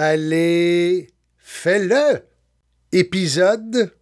[0.00, 2.22] Allez, fais-le!
[2.92, 3.92] Épisode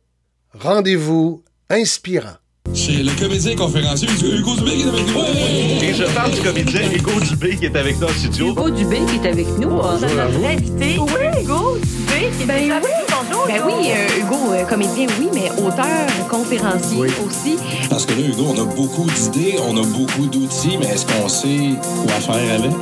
[0.52, 2.36] Rendez-vous inspirant.
[2.74, 5.82] C'est le comédien conférencier Hugo Dubé qui est avec nous.
[5.82, 8.48] Et je parle du comédien Hugo Dubé qui est avec nous en studio.
[8.50, 9.70] Hugo Dubé qui est avec nous.
[9.70, 10.98] Bonjour notre invité.
[10.98, 12.90] Oui, Hugo Dubé qui est Ben avec oui.
[13.00, 13.16] nous.
[13.30, 13.46] Bonjour.
[13.46, 17.08] Ben oui, euh, Hugo, euh, comédien, oui, mais auteur, conférencier Oui.
[17.26, 17.56] aussi.
[17.88, 21.26] Parce que là, Hugo, on a beaucoup d'idées, on a beaucoup d'outils, mais est-ce qu'on
[21.30, 21.70] sait
[22.04, 22.72] quoi faire avec?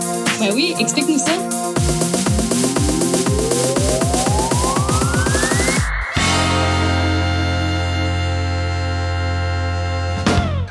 [0.41, 1.31] Ben oui, explique-nous ça.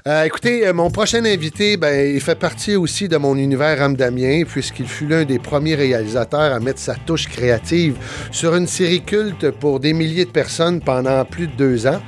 [0.05, 4.43] Euh, écoutez, euh, mon prochain invité, ben, il fait partie aussi de mon univers ramdamien,
[4.43, 7.95] puisqu'il fut l'un des premiers réalisateurs à mettre sa touche créative
[8.29, 12.01] sur une série culte pour des milliers de personnes pendant plus de deux ans.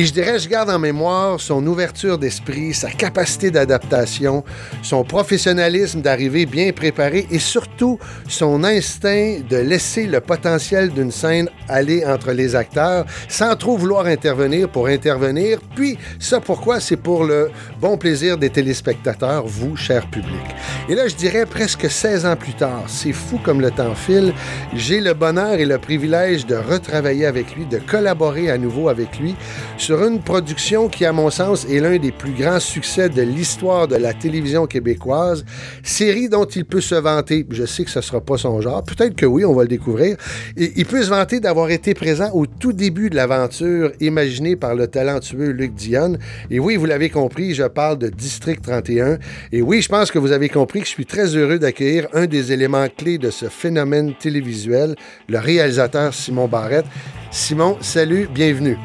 [0.00, 4.44] Et je dirais, je garde en mémoire son ouverture d'esprit, sa capacité d'adaptation,
[4.80, 7.98] son professionnalisme d'arriver bien préparé et surtout
[8.28, 14.06] son instinct de laisser le potentiel d'une scène aller entre les acteurs sans trop vouloir
[14.06, 15.58] intervenir pour intervenir.
[15.74, 16.78] Puis, ça pourquoi?
[16.78, 20.46] C'est pour le bon plaisir des téléspectateurs, vous, cher public.
[20.88, 24.32] Et là, je dirais presque 16 ans plus tard, c'est fou comme le temps file,
[24.74, 29.18] j'ai le bonheur et le privilège de retravailler avec lui, de collaborer à nouveau avec
[29.18, 29.34] lui
[29.88, 33.88] sur une production qui, à mon sens, est l'un des plus grands succès de l'histoire
[33.88, 35.46] de la télévision québécoise,
[35.82, 38.84] série dont il peut se vanter, je sais que ce ne sera pas son genre,
[38.84, 40.18] peut-être que oui, on va le découvrir,
[40.58, 44.74] et il peut se vanter d'avoir été présent au tout début de l'aventure imaginée par
[44.74, 46.18] le talentueux Luc Dionne.
[46.50, 49.16] Et oui, vous l'avez compris, je parle de District 31.
[49.52, 52.26] Et oui, je pense que vous avez compris que je suis très heureux d'accueillir un
[52.26, 54.96] des éléments clés de ce phénomène télévisuel,
[55.30, 56.84] le réalisateur Simon Barrette.
[57.30, 58.76] Simon, salut, bienvenue.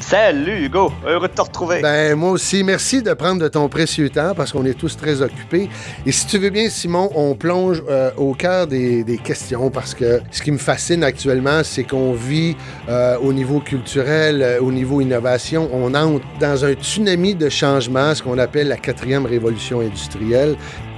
[0.00, 1.82] Salut Hugo, heureux de te retrouver.
[1.82, 5.20] Ben, moi aussi, merci de prendre de ton précieux temps parce qu'on est tous très
[5.20, 5.68] occupés.
[6.06, 10.20] Et si tu veux bien, Simon, on plonge euh, au cœur des, questions parce que
[10.30, 12.56] ce qui me fascine actuellement, c'est qu'on vit
[12.88, 18.14] euh, au niveau culturel, euh, au niveau innovation, on entre dans un tsunami de changements,
[18.14, 20.56] ce qu'on appelle la quatrième révolution industrielle.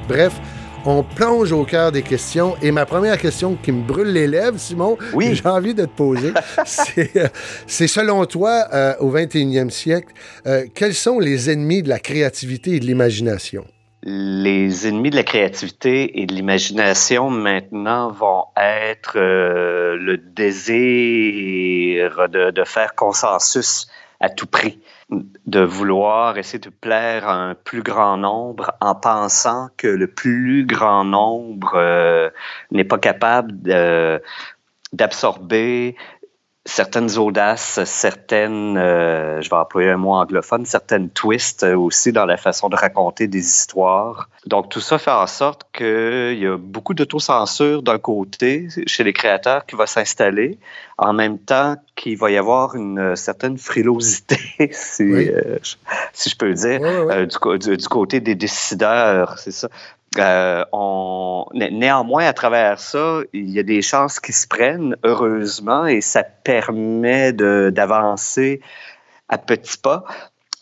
[0.09, 0.32] Bref,
[0.84, 2.56] on plonge au cœur des questions.
[2.62, 5.34] Et ma première question qui me brûle les lèvres, Simon, Oui.
[5.43, 6.32] j'ai envie de te poser,
[6.65, 7.28] c'est euh,
[7.66, 10.12] selon toi, euh, au 21e siècle,
[10.47, 13.65] euh, quels sont les ennemis de la créativité et de l'imagination?
[14.04, 22.50] Les ennemis de la créativité et de l'imagination maintenant vont être euh, le désir de,
[22.50, 23.87] de faire consensus
[24.19, 24.81] à tout prix,
[25.47, 30.65] de vouloir essayer de plaire à un plus grand nombre en pensant que le plus
[30.67, 32.31] grand nombre euh,
[32.71, 33.53] n'est pas capable
[34.93, 35.97] d'absorber
[36.65, 42.25] certaines audaces, certaines, euh, je vais employer un mot anglophone, certaines twists euh, aussi dans
[42.25, 44.28] la façon de raconter des histoires.
[44.47, 49.12] Donc tout ça fait en sorte qu'il y a beaucoup d'autocensure d'un côté chez les
[49.12, 50.59] créateurs qui va s'installer,
[50.99, 54.39] en même temps qu'il va y avoir une euh, certaine frilosité,
[54.72, 55.28] si, Oui.
[55.31, 55.75] euh, je-
[56.12, 59.69] si je peux dire, euh, du, co- du- du côté des décideurs, c'est ça.
[60.19, 60.65] Euh,
[61.55, 66.23] néanmoins, à travers ça, il y a des chances qui se prennent, heureusement, et ça
[66.23, 68.61] permet d'avancer
[69.28, 70.05] à petits pas.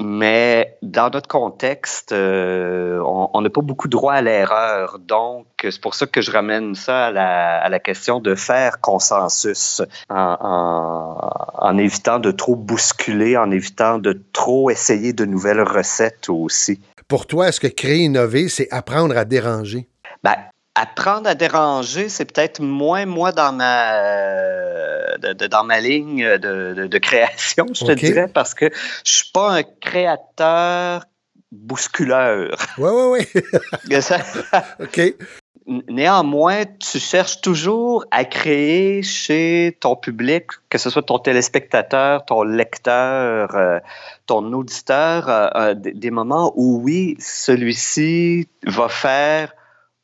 [0.02, 4.98] Mais dans notre contexte, euh, on n'a pas beaucoup droit à l'erreur.
[4.98, 10.36] Donc, c'est pour ça que je ramène ça à la, question de faire consensus en,
[10.40, 16.80] en- en évitant de trop bousculer, en évitant de trop essayer de nouvelles recettes aussi.
[17.10, 19.88] Pour toi, est-ce que créer, innover, c'est apprendre à déranger?
[20.22, 20.36] Ben,
[20.76, 26.24] apprendre à déranger, c'est peut-être moins moi dans ma euh, de- de- dans ma ligne
[26.38, 28.70] de, de- de création, je te dirais, parce que
[29.04, 31.04] je suis pas un créateur
[31.50, 32.56] bousculeur.
[32.78, 33.42] Oui, oui, oui.
[34.78, 35.14] OK.
[35.88, 42.42] Néanmoins, tu cherches toujours à créer chez ton public, que ce soit ton téléspectateur, ton
[42.42, 43.78] lecteur, euh,
[44.26, 49.52] ton auditeur, euh, euh, des, moments où oui, celui-ci va faire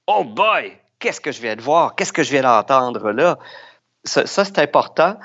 [0.07, 3.39] Oh boy, qu'est-ce que je viens de voir, qu'est-ce que je viens d'entendre là.
[4.05, 5.17] Ça, ça, c'est important,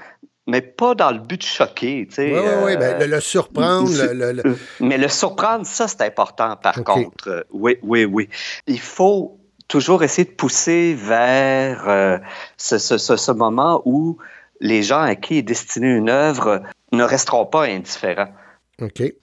[0.48, 2.08] mais pas dans le but de choquer.
[2.08, 2.74] tu sais, Oui, oui, oui.
[2.74, 6.84] euh, Ben, le, le surprendre, le- le- le- mais le surprendre, ça, c'est important, par
[6.84, 7.28] contre.
[7.28, 8.28] Euh, Oui, oui, oui.
[8.66, 9.38] Il faut
[9.72, 12.18] toujours essayer de pousser vers euh,
[12.58, 14.18] ce, ce- ce- ce moment où
[14.60, 18.28] les gens à qui est destinée une œuvre ne resteront pas indifférents.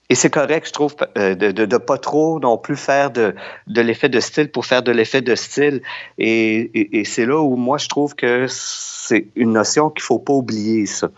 [0.08, 3.34] Et c'est correct, je trouve, euh, de, de, de pas trop non plus faire de,
[3.66, 5.82] de l'effet de style pour faire de l'effet de style.
[6.16, 10.18] Et, et, et c'est là où moi, je trouve que c'est une notion qu'il faut
[10.18, 11.08] pas oublier, ça.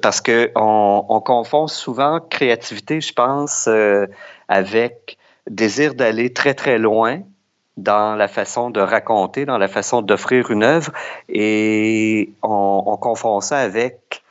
[0.00, 4.06] Parce que on, on confond souvent créativité, je pense, euh,
[4.46, 5.18] avec
[5.50, 7.22] désir d'aller très, très loin
[7.76, 10.92] dans la façon de raconter, dans la façon d'offrir une œuvre,
[11.28, 14.22] et on, on confond ça avec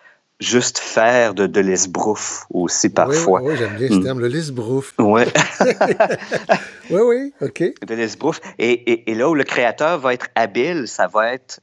[0.41, 3.41] juste faire de, de l'esbrouf aussi parfois.
[3.41, 4.93] Oui, oui, j'aime bien ce terme, le l'esbrouf.
[4.99, 5.23] Oui,
[6.89, 7.63] Oui, oui, OK.
[7.87, 8.39] de l'esbrouf.
[8.59, 11.61] Et, et, et là où le créateur va être habile, ça va être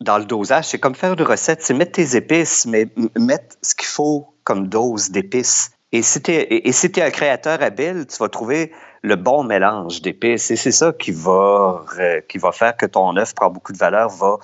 [0.00, 0.66] dans le dosage.
[0.68, 2.88] C'est comme faire une recette, c'est mettre tes épices, mais
[3.18, 5.70] mettre ce qu'il faut comme dose d'épices.
[5.92, 6.32] Et si tu
[6.72, 8.72] si t'es un créateur habile, tu vas trouver
[9.02, 10.50] le bon mélange d'épices.
[10.50, 13.78] Et c'est ça qui va, euh, qui va faire que ton œuf prend beaucoup de
[13.78, 14.38] valeur, va,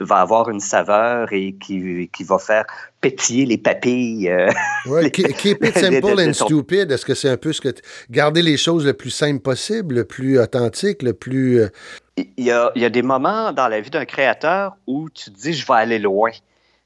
[0.00, 2.64] va avoir une saveur et qui, qui va faire
[3.00, 4.28] pétiller les papilles.
[4.30, 4.50] euh,
[4.86, 6.90] Ouais, Les- keep it de- simple de- de and ton- stupid.
[6.90, 7.68] Est-ce que c'est un peu ce que.
[8.10, 11.60] Garder les choses le plus simple possible, le plus authentique, le plus.
[11.60, 11.68] euh,
[12.16, 15.30] il y a, il y a des moments dans la vie d'un créateur où tu
[15.30, 16.30] te dis je vais aller loin.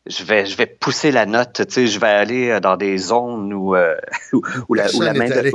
[0.07, 2.99] Je vais, je vais pousser la note, tu sais, je vais aller euh, dans des
[2.99, 3.95] zones où, euh,
[4.33, 5.53] où, où la, où, la Personne main de,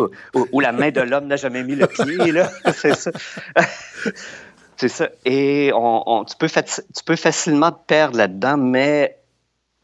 [0.54, 2.50] où, la main de l'homme n'a jamais mis le pied, là.
[2.74, 3.12] C'est ça.
[4.78, 5.10] C'est ça.
[5.26, 9.18] Et on, on- tu, peux tu peux facilement te perdre là-dedans, mais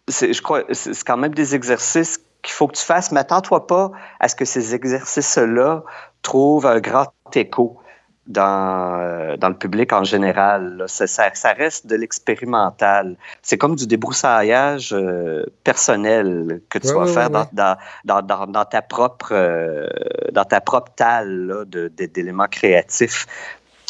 [0.08, 3.12] je crois c'est quand même des exercices qu'il faut que tu fasses.
[3.12, 5.84] Mais attends-toi pas à ce que ces exercices-là
[6.22, 7.80] trouvent un grand écho
[8.28, 10.78] dans, euh, dans le public en général.
[10.78, 10.88] là.
[10.88, 13.16] Ça, reste de l'expérimental.
[13.42, 17.48] C'est comme du débroussaillage euh, personnel que tu Ouais, vas ouais, faire ouais, dans, ouais.
[17.54, 17.76] dans,
[18.06, 19.88] dans, dans, dans ta propre euh,
[20.32, 23.26] dans ta propre talle d'éléments créatifs.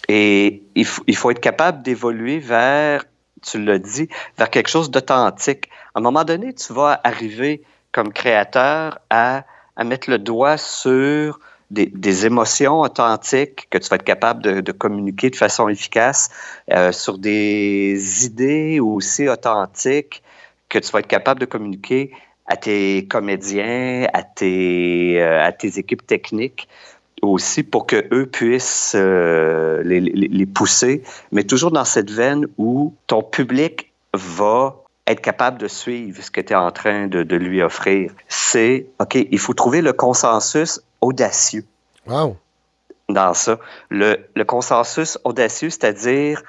[0.10, 3.06] Et il, faut- il faut être capable d'évoluer vers,
[3.42, 5.70] tu l'as dit, vers quelque chose d'authentique.
[5.96, 9.44] À un moment donné, tu vas arriver comme créateur à,
[9.76, 11.40] à mettre le doigt sur
[11.72, 16.30] des, émotions authentiques que tu vas être capable de, communiquer de façon efficace,
[16.72, 20.22] euh, sur des idées aussi authentiques
[20.70, 22.12] que tu vas être capable de communiquer
[22.46, 26.68] à tes comédiens, à tes, euh, à tes équipes techniques
[27.22, 32.94] aussi pour que eux puissent euh, les- les pousser, mais toujours dans cette veine où
[33.08, 37.36] ton public va être capable de suivre ce que tu es en train de, de
[37.36, 38.12] lui offrir.
[38.28, 41.66] C'est, OK, il faut trouver le consensus audacieux
[42.08, 42.38] Wow.
[43.10, 43.60] dans ça.
[43.90, 46.42] Le, le consensus audacieux, c'est-à-dire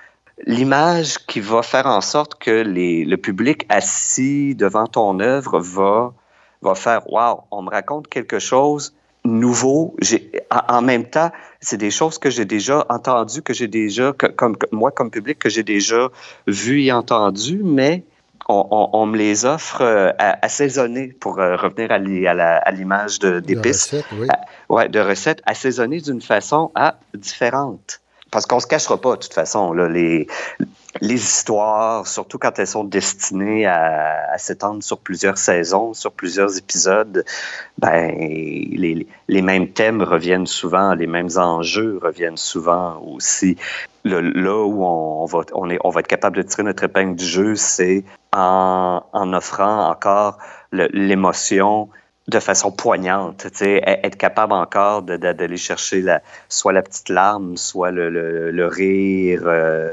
[0.46, 6.12] l'image qui va faire en sorte que les, le public assis devant ton œuvre va,
[6.62, 9.96] va faire Wow, on me raconte quelque chose nouveau.
[10.50, 11.30] En, en même temps,
[11.60, 15.38] c'est des choses que j'ai déjà entendues, que j'ai déjà, que- comme moi comme public,
[15.38, 16.08] que j'ai déjà
[16.46, 18.04] vues et entendues, mais
[18.48, 22.70] on, on- on me les offre euh, assaisonnées pour euh, revenir à, l'i- à à
[22.72, 24.28] l'image de, La d'épices recette, oui.
[24.68, 28.00] ouais, de recettes assaisonnées d'une façon à différente.
[28.30, 30.26] Parce qu'on se cachera pas, de toute façon, là, les,
[31.00, 36.58] les histoires, surtout quand elles sont destinées à, à s'étendre sur plusieurs saisons, sur plusieurs
[36.58, 37.24] épisodes,
[37.78, 43.56] ben, les, les mêmes thèmes reviennent souvent, les mêmes enjeux reviennent souvent aussi.
[44.04, 47.16] Le- là où on, va, on, est, on va être capable de tirer notre épingle
[47.16, 50.38] du jeu, c'est en, en offrant encore
[50.72, 51.88] l'émotion
[52.28, 57.90] de façon poignante, e- être capable encore d'aller chercher la, soit la petite larme, soit
[57.90, 59.90] le, le- le rire euh,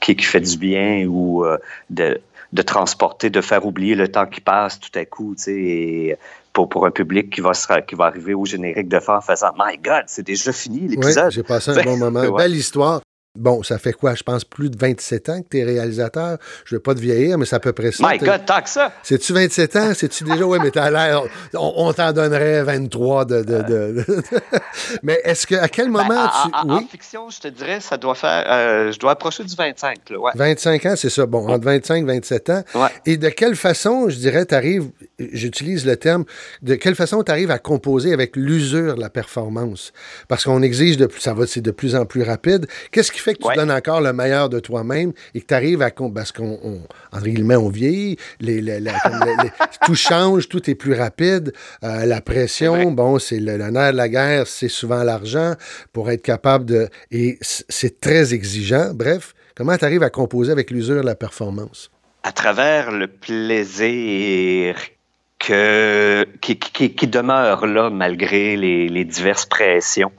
[0.00, 1.58] qui, qui fait du bien ou euh,
[1.90, 2.20] de,
[2.52, 6.16] de transporter, de faire oublier le temps qui passe tout à coup, tu sais, et
[6.52, 9.20] pour, pour un public qui va, se, qui va arriver au générique de fin en
[9.20, 11.30] faisant «My God, c'est déjà fini Oui, l'épisode!
[11.30, 12.20] j'ai passé un bon moment.
[12.22, 12.42] Ouais.
[12.44, 13.00] Belle histoire.
[13.36, 14.14] Bon, ça fait quoi?
[14.14, 16.38] Je pense plus de 27 ans que tu es réalisateur.
[16.64, 18.08] Je veux pas te vieillir, mais c'est à peu près ça.
[18.10, 18.90] My God, tant que ça!
[19.04, 19.92] C'est-tu 27 ans?
[19.94, 20.44] C'est-tu déjà?
[20.44, 21.22] Oui, mais t'as l'air.
[21.54, 23.42] On, on t'en donnerait 23 de.
[23.44, 24.04] de,
[25.02, 25.54] mais est-ce que.
[25.54, 26.54] À quel Ben, moment en, tu.
[26.54, 26.88] en- en oui?
[26.90, 28.44] fiction, je te dirais, ça doit faire...
[28.50, 30.32] euh, je dois approcher du 25, là, ouais.
[30.34, 31.26] 25 ans, c'est ça.
[31.26, 32.62] Bon, entre 25 et 27 ans.
[32.74, 32.88] Ouais.
[33.06, 34.88] Et de quelle façon, je dirais, tu arrives,
[35.18, 36.24] j'utilise le terme,
[36.62, 39.92] de quelle façon tu arrives à composer avec l'usure de la performance?
[40.26, 42.66] Parce qu'on exige de plus, ça va, c'est de plus en plus rapide.
[42.90, 43.56] Qu'est-ce qui fait que tu Ouais.
[43.56, 46.80] donnes encore le meilleur de toi-même et que tu arrives à, parce qu'on, on,
[47.12, 48.90] entre guillemets, on vieillit, les, les- les-
[49.84, 51.52] tout change, tout est plus rapide,
[51.84, 55.54] euh, la pression, bon, c'est le, le nerf de la guerre, c'est souvent l'argent
[55.92, 58.92] pour être capable de, et c'est très exigeant.
[58.94, 61.90] Bref, comment tu arrives à composer avec l'usure de la performance?
[62.24, 64.76] à travers le plaisir
[65.38, 70.12] que, qui, qui- qui demeure là malgré les, les diverses pressions.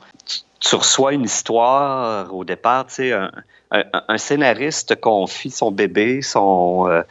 [0.60, 3.32] Tu, reçois une histoire au départ, tu sais, un,
[3.72, 7.02] un- un scénariste te confie son bébé, son, euh,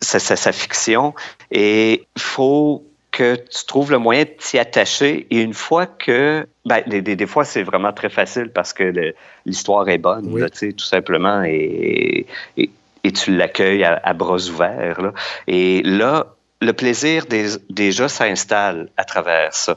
[0.00, 1.14] sa, sa- sa fiction,
[1.50, 5.26] et il faut que tu trouves le moyen de t'y attacher.
[5.30, 6.46] Et une fois que...
[6.66, 9.12] Ben, des, des- des fois, c'est vraiment très facile parce que
[9.44, 10.40] l'histoire est bonne, Oui.
[10.40, 12.70] là, tu sais, tout simplement, et, et,
[13.02, 15.00] et tu l'accueilles à, à bras ouverts.
[15.00, 15.12] là.
[15.48, 16.26] Et là,
[16.60, 19.76] le plaisir des- déjà s'installe à travers ça.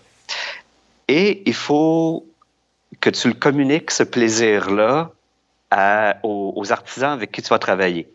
[1.07, 2.25] Et il faut
[3.01, 5.11] que tu le communiques, ce plaisir-là,
[6.23, 8.07] aux, aux artisans avec qui tu vas travailler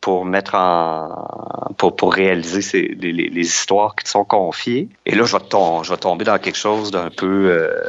[0.00, 4.88] pour mettre en pour, pour réaliser ces- les, histoires qui te sont confiées.
[5.06, 7.82] Et là, je vais, tom- je vais tomber dans quelque chose d'un peu euh,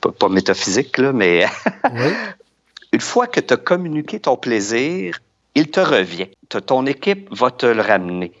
[0.00, 1.46] pas, pas métaphysique, là, mais
[1.92, 2.12] Oui.
[2.92, 5.18] une fois que tu as communiqué ton plaisir,
[5.54, 6.28] il te revient.
[6.66, 8.32] Ton équipe va te le ramener,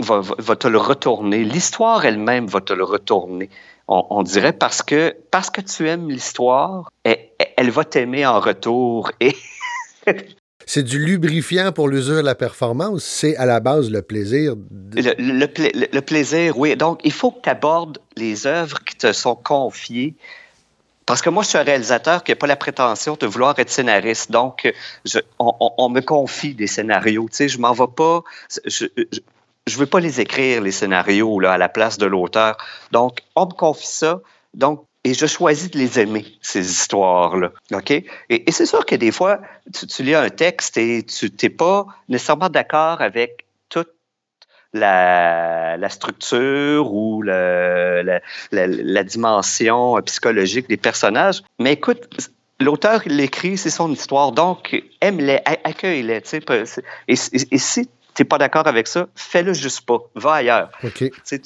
[0.00, 1.44] va, va- va te le retourner.
[1.44, 3.48] L'histoire elle-même va te le retourner.
[3.92, 7.18] On, on dirait parce que, parce que tu aimes l'histoire, elle,
[7.56, 9.10] elle va t'aimer en retour.
[9.20, 9.34] Et
[10.66, 13.02] C'est du lubrifiant pour l'usure de la performance.
[13.02, 14.54] C'est à la base le plaisir.
[14.56, 16.76] de- le, le pla- le- le plaisir, oui.
[16.76, 20.14] Donc, il faut que tu abordes les œuvres qui te sont confiées.
[21.06, 23.70] Parce que moi, je suis un réalisateur qui n'a pas la prétention de vouloir être
[23.70, 24.30] scénariste.
[24.30, 24.72] Donc,
[25.04, 27.26] je- on, on- on me confie des scénarios.
[27.30, 28.22] Tu sais, je m'en vais pas.
[28.64, 29.18] Je, je,
[29.70, 32.56] je veux pas les écrire, les scénarios, là, à la place de l'auteur.
[32.92, 34.20] Donc, on me confie ça.
[34.54, 37.52] Donc, et je choisis de les aimer, ces histoires-là.
[37.72, 37.90] OK?
[37.90, 39.40] Et, c'est sûr que des fois,
[39.72, 43.88] tu, lis un texte et tu n'es pas nécessairement d'accord avec toute
[44.74, 48.20] la, structure ou la,
[49.04, 51.42] dimension psychologique des personnages.
[51.58, 54.32] Mais écoute, l'auteur, il l'écrit, c'est son histoire.
[54.32, 56.20] Donc, aime-les, accueille-les.
[56.34, 59.98] Et, et- et si tu n'es pas d'accord avec ça, fais-le juste pas.
[60.14, 60.70] Va ailleurs.
[61.26, 61.40] Tu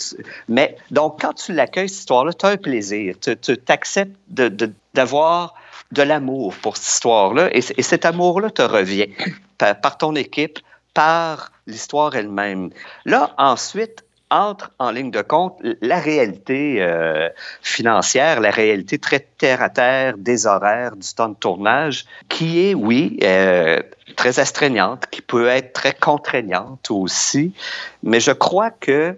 [0.48, 3.16] mais donc, quand tu l'accueilles, cette histoire-là, tu as un plaisir.
[3.20, 5.54] Tu t'acceptes de- de- d'avoir
[5.92, 7.50] de, l'amour pour cette histoire-là.
[7.54, 9.08] Et, cet amour-là te revient
[9.58, 10.58] par, par ton équipe,
[10.94, 12.70] par l'histoire elle-même.
[13.04, 17.28] Là, ensuite, entre en ligne de compte la réalité euh,
[17.62, 23.80] financière, la réalité très terre-à-terre des horaires du temps de tournage, qui est, oui, euh,
[24.16, 27.52] très astreignante, qui peut être très contraignante aussi.
[28.02, 29.16] Mais je crois que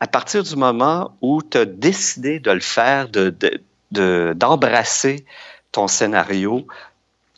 [0.00, 3.60] à partir du moment où tu as décidé de le faire, de, de-
[3.92, 5.24] de- d'embrasser
[5.72, 6.66] ton scénario,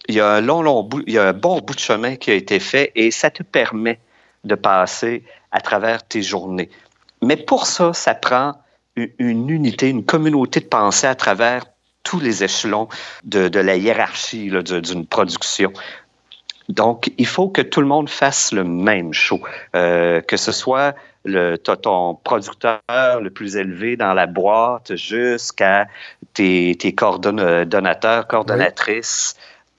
[0.08, 2.30] il y a un long, long il y a un bon bout de chemin qui
[2.30, 3.98] a été fait et ça te permet
[4.44, 6.70] de passer à travers tes journées.
[7.22, 8.54] Mais pour ça, ça prend
[8.96, 11.64] une unité, une communauté de pensée à travers
[12.02, 12.88] tous les échelons
[13.24, 15.72] de, de la hiérarchie d'une production.
[16.68, 19.40] Donc, il faut que tout le monde fasse le même show,
[19.74, 20.94] Euh, que ce soit
[21.24, 22.80] le, ton producteur
[23.20, 25.86] le plus élevé dans la boîte jusqu'à
[26.34, 29.34] tes, tes coordonnateurs, coordonnatrices.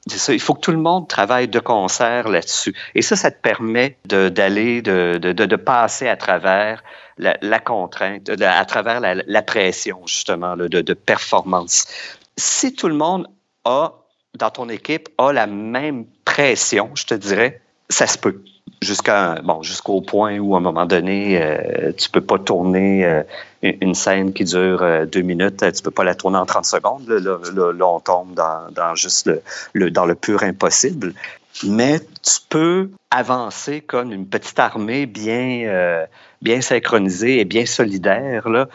[0.08, 2.74] Ça, il faut que tout le monde travaille de concert là-dessus.
[2.96, 6.84] Et ça, ça te permet d'aller, de, de, de, de passer à travers
[7.19, 11.85] la, contrainte, à travers la, pression, justement, de, performance.
[12.38, 13.27] Si tout le monde
[13.65, 13.93] a,
[14.38, 18.41] dans ton équipe, a la même pression, je te dirais, ça se peut.
[18.81, 23.23] Jusqu'à bon, jusqu'au point où, à un moment donné, euh, tu peux pas tourner euh,
[23.61, 26.63] une scène qui dure euh, deux minutes, euh, tu peux pas la tourner en 30
[26.65, 27.05] secondes.
[27.09, 29.29] Là, on tombe dans, juste
[29.73, 31.13] le- dans le pur impossible.
[31.65, 36.05] Mais tu peux avancer comme une petite armée bien, euh,
[36.41, 38.69] bien synchronisée et bien solidaire, là,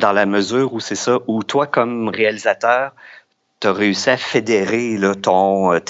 [0.00, 2.92] dans la mesure où c'est ça, où toi, comme réalisateur,
[3.60, 5.80] tu as réussi à fédérer ton, euh,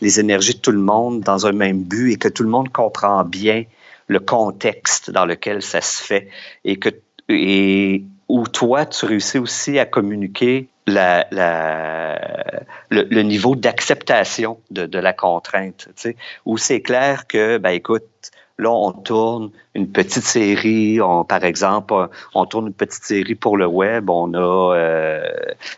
[0.00, 2.70] les énergies de tout le monde dans un même but et que tout le monde
[2.70, 3.64] comprend bien
[4.06, 6.28] le contexte dans lequel ça se fait
[6.64, 6.90] et que
[8.28, 12.12] où toi, tu réussis aussi à communiquer le
[13.22, 18.70] niveau d'acceptation de, de la contrainte, tu sais, où c'est clair que, ben écoute, là,
[18.70, 21.94] on tourne une petite série, on, par exemple,
[22.34, 25.22] on, tourne une petite série pour le web, on a euh,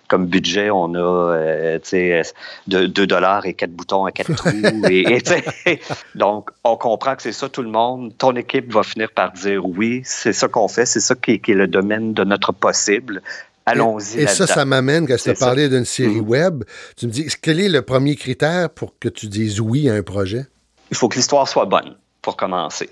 [0.09, 2.23] comme budget, on a euh, tu sais,
[2.69, 4.51] 2 dollars et 4 boutons à 4 trous.
[4.89, 5.19] et,
[5.67, 5.81] et,
[6.15, 8.17] donc, on comprend que c'est ça tout le monde.
[8.17, 11.53] Ton équipe va finir par dire oui, c'est ça qu'on fait, c'est ça qui, qui
[11.53, 13.21] est le domaine de notre possible.
[13.67, 14.21] Allons-y.
[14.23, 16.29] Et ça, ça m'amène, quand tu C'est as parlé d'une série Mhm.
[16.29, 16.65] web,
[16.97, 20.03] tu me dis, quel est le premier critère pour que tu dises oui à un
[20.03, 20.47] projet?
[20.91, 22.91] Il faut que l'histoire soit bonne pour commencer.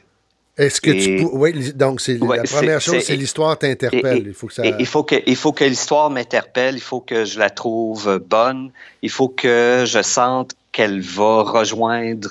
[0.56, 1.30] Est-ce que tu peux.
[1.37, 4.25] Oui, donc c'est Ouais, la première chose, c'est- l'histoire t'interpelle.
[4.26, 4.64] Il faut que ça.
[4.66, 8.73] Il faut que, il faut que l'histoire m'interpelle, il faut que je la trouve bonne,
[9.02, 12.30] il faut que je sente qu'elle va rejoindre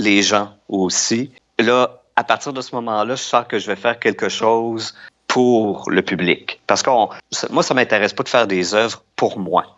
[0.00, 1.30] les gens aussi.
[1.60, 4.94] Là, à partir de ce moment-là, je sens que je vais faire quelque chose
[5.28, 6.60] pour le public.
[6.66, 9.76] Parce que moi, ça m'intéresse pas de faire des œuvres pour moi.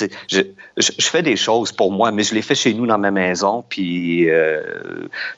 [0.00, 0.40] Je, je,
[0.98, 3.62] je fais des choses pour moi, mais je les fais chez nous dans ma maison,
[3.68, 4.62] puis euh,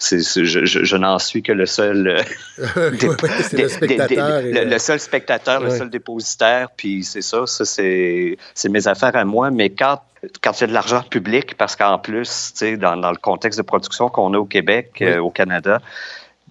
[0.01, 2.07] je, je, je n'en suis que le seul.
[2.07, 2.23] euh,
[2.93, 3.19] ouais,
[3.53, 4.43] le spectateur.
[4.43, 5.79] le, le seul spectateur, le ouais.
[5.79, 8.37] seul dépositaire, puis c'est ça, ça c'est
[8.71, 9.51] mes affaires à moi.
[9.51, 10.01] Mais quand
[10.41, 13.65] quand il y a de l'argent public, parce qu'en plus, dans, dans le contexte de
[13.65, 15.07] production qu'on a au Québec, Oui.
[15.09, 15.81] euh, au Canada,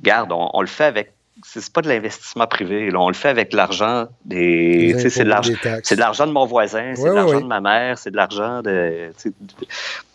[0.03, 1.12] garde, on, on le fait avec
[1.45, 2.89] c'est pas de l'investissement privé.
[2.89, 4.95] Là, on le fait avec l'argent des.
[5.09, 6.25] C'est de l'argent.
[6.27, 9.11] de mon voisin, c'est Ouais, de l'argent ouais, de ma mère, c'est de l'argent de,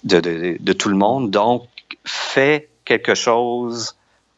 [0.05, 1.31] de, de, de- de tout le monde.
[1.31, 1.65] Donc,
[2.05, 3.95] fais quelque chose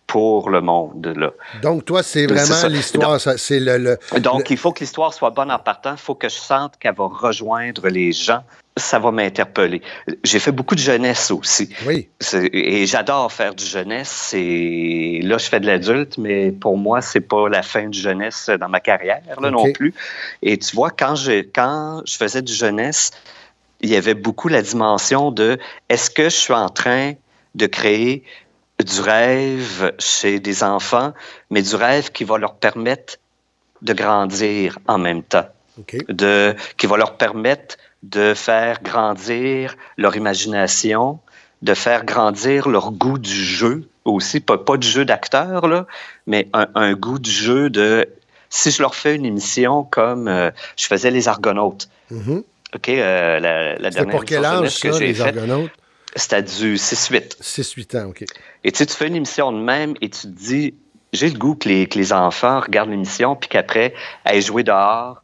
[0.06, 1.06] pour le monde.
[1.16, 1.30] Là.
[1.62, 3.20] Donc, toi, c'est vraiment l'histoire.
[3.20, 5.92] ça- C'est le, le- Donc, il faut que l'histoire soit bonne en partant.
[5.92, 8.42] Il faut que je sente qu'elle va rejoindre les gens.
[8.80, 9.82] Ça va m'interpeller.
[10.24, 11.68] J'ai fait beaucoup de jeunesse aussi.
[11.86, 12.08] Oui.
[12.52, 14.32] Et j'adore faire du jeunesse.
[14.34, 18.50] Et là, je fais de l'adulte, mais pour moi, c'est pas la fin du jeunesse
[18.58, 19.94] dans ma carrière là, non plus.
[20.42, 23.10] Et tu vois, quand je, quand je faisais du jeunesse,
[23.80, 25.58] il y avait beaucoup la dimension de
[25.88, 27.14] est-ce que je suis en train
[27.54, 28.24] de créer
[28.84, 31.12] du rêve chez des enfants,
[31.50, 33.16] mais du rêve qui va leur permettre
[33.82, 35.46] de grandir en même temps?
[35.78, 35.96] OK.
[36.08, 41.18] de, qui va leur permettre de faire grandir leur imagination,
[41.62, 45.86] de faire grandir leur goût du jeu aussi, pas, pas du jeu d'acteur, là,
[46.26, 48.08] mais un, un goût du jeu de...
[48.48, 52.42] Si je leur fais une émission comme euh, je faisais Les Argonautes, Mhm.
[52.74, 55.70] OK, euh, la, la dernière pour quel âge, ça, que j'ai les Argonautes?
[56.16, 57.40] c'était du 6-8.
[57.40, 58.24] 6-8 ans, OK.
[58.64, 60.74] Et tu sais, tu fais une émission de même et tu te dis,
[61.12, 65.22] j'ai le goût que les, que les enfants regardent l'émission puis qu'après, aillent jouer dehors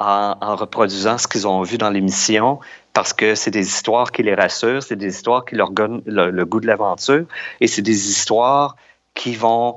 [0.00, 2.60] en, en reproduisant ce qu'ils ont vu dans l'émission
[2.92, 6.30] parce que c'est des histoires qui les rassurent, c'est des histoires qui leur donnent le,
[6.30, 7.26] le goût de l'aventure
[7.60, 8.76] et c'est des histoires
[9.14, 9.76] qui vont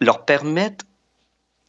[0.00, 0.84] leur permettre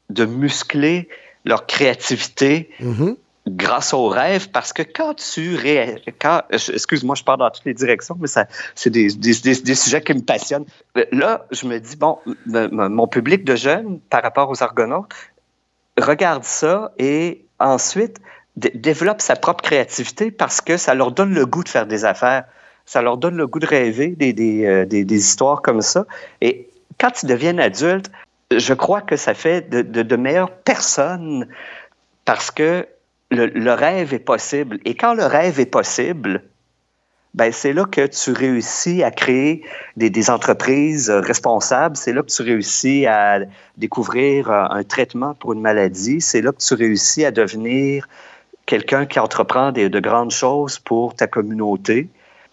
[0.09, 1.07] de muscler
[1.45, 3.15] leur créativité Mhm.
[3.47, 6.03] grâce au rêve, parce que quand tu ré...
[6.19, 9.75] quand excuse-moi, je pars dans toutes les directions, mais ça, c'est des, des, des- des
[9.75, 10.65] sujets qui me passionnent.
[10.97, 15.11] Euh, Là, je me dis bon, mon public de jeunes par rapport aux Argonautes
[15.97, 18.17] regarde ça et ensuite
[18.55, 22.05] dé- développe sa propre créativité parce que ça leur donne le goût de faire des
[22.05, 22.45] affaires,
[22.85, 26.05] ça leur donne le goût de rêver des, des, euh, des- des histoires comme ça.
[26.41, 26.67] Et
[26.99, 28.11] quand ils deviennent adultes,
[28.55, 31.47] je crois que ça fait de, de- de meilleures personnes
[32.25, 32.87] parce que
[33.31, 34.79] le, le rêve est possible.
[34.85, 36.41] Et quand le rêve est possible,
[37.39, 39.63] ben c'est là que tu réussis à créer
[39.95, 41.95] des, des entreprises euh, responsables.
[41.95, 43.39] C'est là que tu réussis à
[43.77, 46.19] découvrir euh, un traitement pour une maladie.
[46.19, 48.09] C'est là que tu réussis à devenir
[48.65, 52.09] quelqu'un qui entreprend des, de grandes choses pour ta communauté.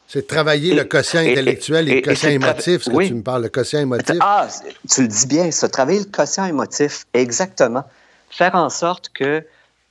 [0.06, 3.08] C'est travailler le quotient intellectuel et, et- le quotient émotif, ce que oui.
[3.08, 4.18] tu me parles, le quotient émotif.
[4.20, 4.46] Ah,
[4.88, 7.82] tu le dis bien, ça, travailler le quotient émotif, exactement.
[8.30, 9.42] Faire en sorte que,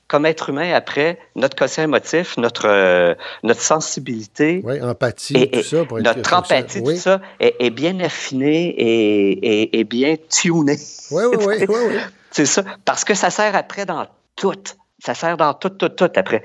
[0.08, 5.60] comme être humain, après, notre quotient émotif, notre, euh, notre sensibilité, Oui, empathie, et, tout
[5.60, 5.86] et ça.
[5.86, 6.40] Pour notre ça.
[6.40, 6.94] empathie, Oui.
[6.96, 10.78] tout ça, est, est bien affiné et, et, et bien tuné.
[11.12, 11.96] Oui, oui, oui, oui, oui.
[12.32, 12.64] C'est ça.
[12.84, 14.54] Parce que ça sert après dans tout.
[15.00, 16.44] Ça sert dans tout, tout, tout après.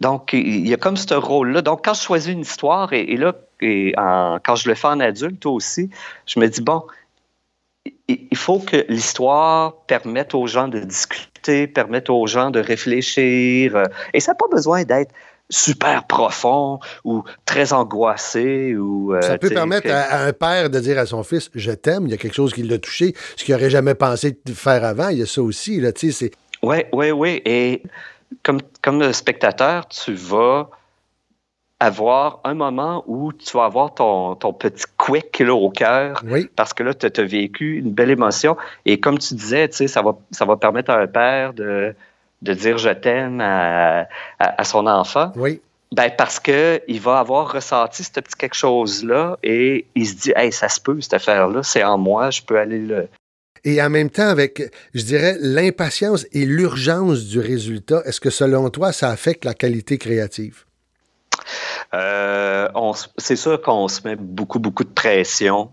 [0.00, 1.60] Donc, il y a comme ce rôle-là.
[1.62, 4.88] Donc, quand je choisis une histoire, et, et là, et en- quand je le fais
[4.88, 5.90] en adulte aussi,
[6.26, 6.82] je me dis, bon,
[8.08, 13.76] il faut que l'histoire permette aux gens de discuter, permette aux gens de réfléchir.
[13.76, 15.12] euh, Et ça n'a pas besoin d'être
[15.48, 18.76] super profond ou très angoissé.
[18.76, 21.72] Ou, euh, Ça peut permettre que- à, un père de dire à son fils Je
[21.72, 24.52] t'aime, il y a quelque chose qui l'a touché, ce qu'il n'aurait jamais pensé de
[24.52, 25.08] faire avant.
[25.08, 25.80] Il y a ça aussi.
[25.80, 27.40] Là, tu sais, c'est- Oui, oui, oui.
[27.46, 27.82] Et
[28.42, 30.68] comme, comme spectateur, tu vas
[31.80, 36.48] avoir un moment où tu vas avoir ton, ton petit quick là, au cœur oui,
[36.54, 38.56] parce que là, tu as vécu une belle émotion.
[38.84, 41.94] Et comme tu disais, ça va, ça va permettre à un père de,
[42.42, 44.02] de dire je t'aime à,
[44.38, 45.32] à, à son enfant.
[45.36, 45.60] oui.
[45.92, 50.32] Ben parce que il va avoir ressenti ce petit quelque chose-là et il se dit
[50.36, 53.08] Hey, ça se peut, cette affaire-là, c'est en moi, je peux aller le.
[53.64, 58.70] Et en même temps, avec, je dirais, l'impatience et l'urgence du résultat, est-ce que selon
[58.70, 60.64] toi, ça affecte la qualité créative?
[61.94, 62.68] Euh,
[63.18, 65.70] c'est sûr qu'on se met beaucoup, beaucoup de pression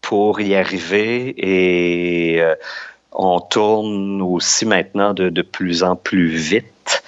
[0.00, 2.54] pour y arriver et euh,
[3.12, 7.02] on tourne aussi maintenant de plus en plus vite.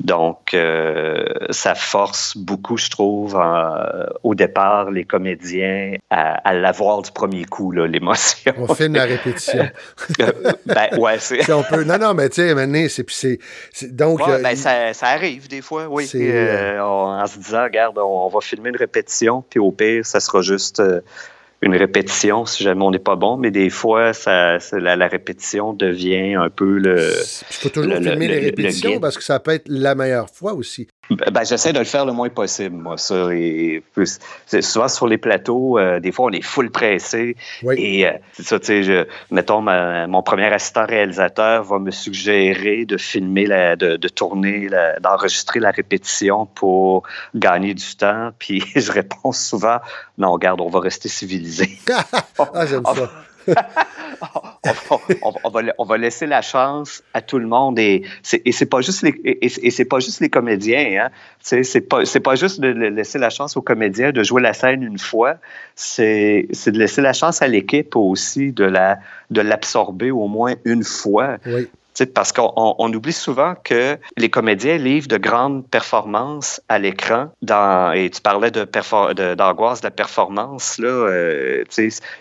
[0.00, 3.74] Donc, euh, ça force beaucoup, je trouve, en-
[4.22, 8.52] au départ, les comédiens à, à l'avoir du premier coup, là, l'émotion.
[8.58, 9.66] On filme la répétition.
[10.20, 10.32] Euh,
[10.66, 11.42] ben, ouais, c'est.
[11.42, 11.82] Si on peut.
[11.84, 13.04] Non, non, mais tu sais, maintenant, c'est.
[13.04, 13.38] puis c'est-
[13.72, 14.18] c'est- Donc.
[14.26, 16.06] Ouais, euh, ben, ça, ça arrive des fois, oui.
[16.06, 19.72] C'est, Euh, on- en se disant, regarde, on, on va filmer une répétition, puis au
[19.72, 21.00] pire, ça sera juste euh,
[21.62, 23.36] une répétition si jamais on n'est pas bon.
[23.36, 26.96] Mais des fois, ça, ça- la, la répétition devient un peu le.
[26.98, 29.94] Il faut toujours le- filmer le- les le répétitions parce que ça peut être la
[29.94, 30.86] meilleure fois aussi.
[31.10, 33.28] Ben, ben, j'essaie de le faire le moins possible, moi, ça.
[33.32, 33.82] Et
[34.60, 37.36] souvent sur les plateaux, euh, des fois, on est full pressé.
[37.62, 37.74] Oui.
[37.78, 41.90] Et euh, c'est ça, tu sais, je- mettons, ma- mon premier assistant réalisateur va me
[41.92, 48.30] suggérer de filmer, la, de, de tourner, la- d'enregistrer la répétition pour gagner du temps.
[48.38, 49.78] Puis je réponds souvent,
[50.18, 51.78] non, regarde, on va rester civilisé.
[52.38, 53.10] ah, j'aime ça.
[55.44, 58.80] On, va, on va laisser la chance à tout le monde et c'est et pas
[58.80, 61.10] juste les et, c'est pas juste les comédiens hein.
[61.40, 64.82] C'est c'est pas pas juste de laisser la chance aux comédiens de jouer la scène
[64.82, 65.36] une fois,
[65.74, 68.98] c'est c'est de laisser la chance à l'équipe aussi de la
[69.30, 71.38] de l'absorber au moins une fois.
[71.46, 71.68] Oui.
[72.14, 77.30] Parce qu'on on- on oublie souvent que les comédiens livrent de grandes performances à l'écran.
[77.42, 78.64] Dans, et tu parlais de
[79.34, 80.78] d'angoisse de, la performance.
[80.78, 81.64] Là, euh,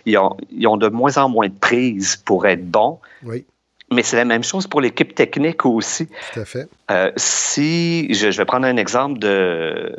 [0.05, 2.99] ils, ont, ils ont de moins en moins de prise pour être bons.
[3.23, 3.45] Oui,
[3.91, 6.07] Mais c'est la même chose pour l'équipe technique aussi.
[6.33, 6.67] tout à fait.
[6.91, 9.95] Euh, si, je, je vais prendre un exemple de,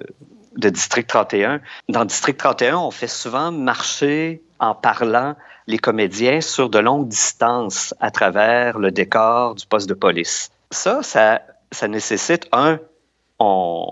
[0.57, 1.61] de District 31.
[1.89, 5.35] Dans District 31, on fait souvent marcher en parlant
[5.67, 10.51] les comédiens sur de longues distances à travers le décor du poste de police.
[10.71, 12.79] Ça, ça, ça nécessite un,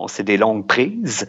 [0.08, 1.26] c'est des longues prises.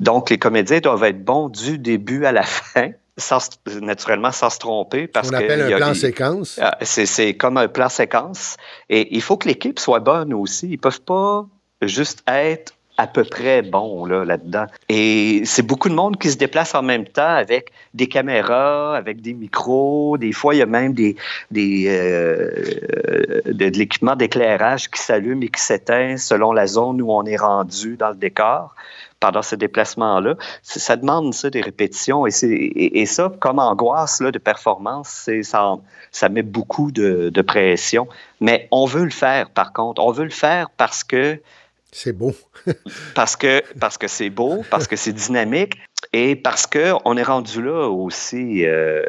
[0.00, 3.48] Donc, les comédiens doivent être bons du début à la fin, sans,
[3.80, 5.08] naturellement sans se tromper.
[5.08, 6.58] Parce On appelle un a- plan séquence.
[6.62, 8.56] ah, C'est comme un plan séquence.
[8.88, 10.68] Et il faut que l'équipe soit bonne aussi.
[10.68, 11.46] Ils peuvent pas
[11.82, 14.66] juste être à peu près bons là, là-dedans.
[14.88, 19.22] Et c'est beaucoup de monde qui se déplace en même temps avec des caméras, avec
[19.22, 20.18] des micros.
[20.18, 21.14] Des fois, il y a même des,
[21.52, 27.24] des, euh, de, l'équipement d'éclairage qui s'allume et qui s'éteint selon la zone où on
[27.24, 28.74] est rendu dans le décor
[29.20, 30.34] pendant ce déplacement-là.
[30.62, 32.26] Ça demande ça, des répétitions.
[32.26, 35.76] Et, et, ça, comme angoisse là, de performance, ça,
[36.10, 38.08] ça met beaucoup de, de pression.
[38.40, 40.02] Mais on veut le faire, par contre.
[40.02, 41.40] On veut le faire parce que
[41.90, 42.34] C'est beau.
[43.14, 45.74] parce que parce que c'est beau, parce que c'est dynamique
[46.12, 49.02] et parce que on est rendu là aussi euh,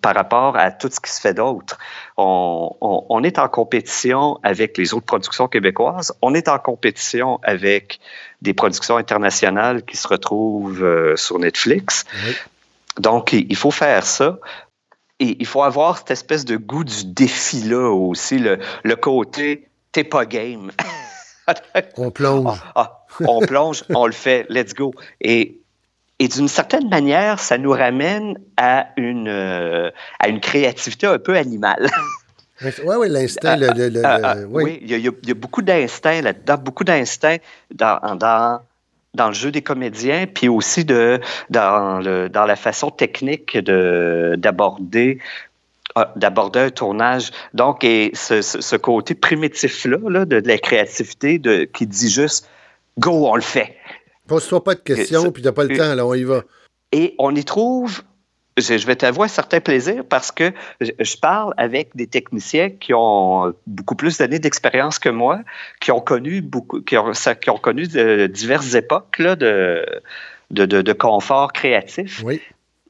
[0.00, 1.78] par rapport à tout ce qui se fait d'autre.
[2.16, 6.12] On, on- on est en compétition avec les autres productions québécoises.
[6.22, 8.00] On est en compétition avec
[8.42, 12.04] des productions internationales qui se retrouvent euh, sur Netflix.
[12.26, 12.32] Oui.
[12.98, 14.38] Donc, il il faut faire ça.
[15.22, 20.02] Et il faut avoir cette espèce de goût du défi-là aussi, le, le côté «t'es
[20.02, 20.72] pas game».
[21.96, 22.58] On plonge.
[22.74, 24.92] Ah, on plonge, on le fait, let's go.
[25.20, 25.58] Et,
[26.18, 31.36] et d'une certaine manière, ça nous ramène à une, euh, à une créativité un peu
[31.36, 31.88] animale.
[32.62, 34.78] Oui, oui, l'instinct, le, le- le- Ah, le- ah, oui.
[34.82, 37.38] il y, a- y y beaucoup d'instinct là-dedans, beaucoup d'instinct
[37.74, 38.60] dans, dans,
[39.14, 44.34] dans le jeu des comédiens, puis aussi de, dans, le, dans la façon technique de,
[44.36, 45.49] d'aborder ah,
[46.16, 47.30] d'aborder un tournage.
[47.54, 52.10] Donc, et ce, ce- ce côté primitif-là là, de, de la créativité de, qui dit
[52.10, 52.48] juste
[52.98, 53.76] «go, on le fait».
[54.28, 56.42] Pose-toi pas de questions, puis t'as pas le et- temps, là, on y va.
[56.92, 58.02] Et on y trouve,
[58.56, 62.70] je, je vais t'avouer un certain plaisir parce que je, je parle avec des techniciens
[62.70, 65.40] qui ont beaucoup plus d'années d'expérience que moi,
[65.80, 69.84] qui ont connu beaucoup, qui ont, ça- qui ont connu de diverses époques là, de,
[70.52, 72.40] de, de, de confort créatif Oui.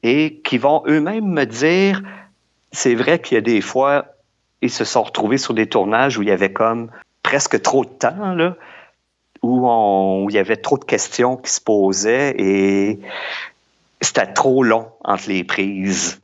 [0.03, 2.01] et qui vont eux-mêmes me dire,
[2.71, 4.05] c'est vrai qu'il y a des fois,
[4.61, 6.89] ils se sont retrouvés sur des tournages où il y avait comme
[7.23, 8.55] presque trop de temps, là,
[9.41, 12.99] où, il y avait trop de questions qui se posaient et
[13.99, 16.20] c'était trop long entre les prises.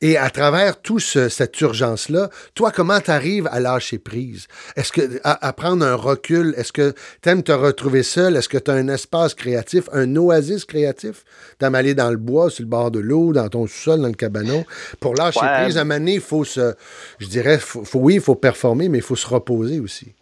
[0.00, 4.46] Et à travers toute cette urgence-là, toi, comment tu arrives à lâcher prise?
[4.76, 6.54] Est-ce que à, à prendre un recul?
[6.56, 8.36] Est-ce que tu aimes te retrouver seul?
[8.36, 11.24] Est-ce que tu as un espace créatif, un oasis créatif?
[11.58, 14.14] T'aimes aller dans le bois, sur le bord de l'eau, dans ton sous-sol, dans le
[14.14, 14.64] cabanon?
[15.00, 15.62] Pour lâcher Ouais.
[15.64, 16.74] prise, à un moment donné, il faut se.
[17.18, 20.12] Je dirais, faut, faut- oui, il faut performer, mais il faut se reposer aussi.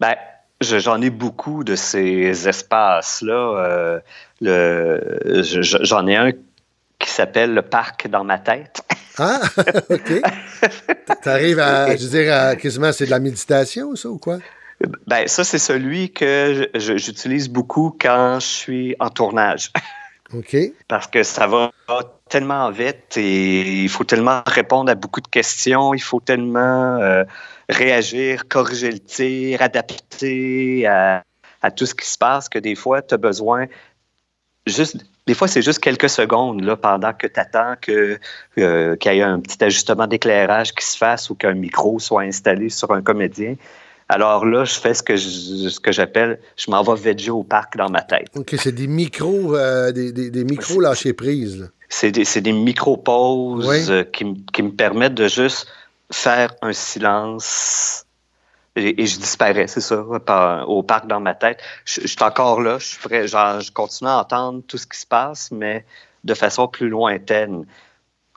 [0.00, 0.14] Ben,
[0.60, 4.00] je- j'en ai beaucoup de ces espaces-là.
[4.42, 5.00] Euh,
[5.82, 6.32] j'en ai un
[6.98, 8.82] qui s'appelle le parc dans ma tête.
[9.18, 9.40] Ah,
[9.90, 10.12] OK.
[11.22, 14.38] T'arrives à, je veux dire, à, quasiment, c'est de la méditation, ça, ou quoi?
[15.06, 19.72] Ben, ça, c'est celui que j'utilise beaucoup quand je suis en tournage.
[20.34, 20.56] OK.
[20.88, 21.70] Parce que ça va
[22.28, 27.24] tellement vite et il faut tellement répondre à beaucoup de questions, il faut tellement euh,
[27.70, 31.24] réagir, corriger le tir, adapter à,
[31.62, 33.66] à tout ce qui se passe que des fois, tu as besoin
[34.66, 34.98] juste.
[35.28, 38.18] Des fois, c'est juste quelques secondes là, pendant que tu attends que,
[38.58, 42.22] euh, qu'il y ait un petit ajustement d'éclairage qui se fasse ou qu'un micro soit
[42.22, 43.54] installé sur un comédien.
[44.08, 47.42] Alors là, je fais ce que je- ce que j'appelle, je m'en vais veger au
[47.44, 48.28] parc dans ma tête.
[48.36, 51.66] OK, c'est des micros, euh, des, des, des micros lâcher prise, là.
[51.90, 53.84] C'est des, des micro-pauses Oui.
[53.90, 55.66] euh, qui, qui me permettent de juste
[56.10, 58.06] faire un silence
[58.78, 60.02] et, je disparais, c'est ça,
[60.66, 61.60] au parc dans ma tête.
[61.84, 64.98] Je, suis encore là, je, suis prêt, genre, je continue à entendre tout ce qui
[64.98, 65.84] se passe, mais
[66.24, 67.66] de façon plus lointaine.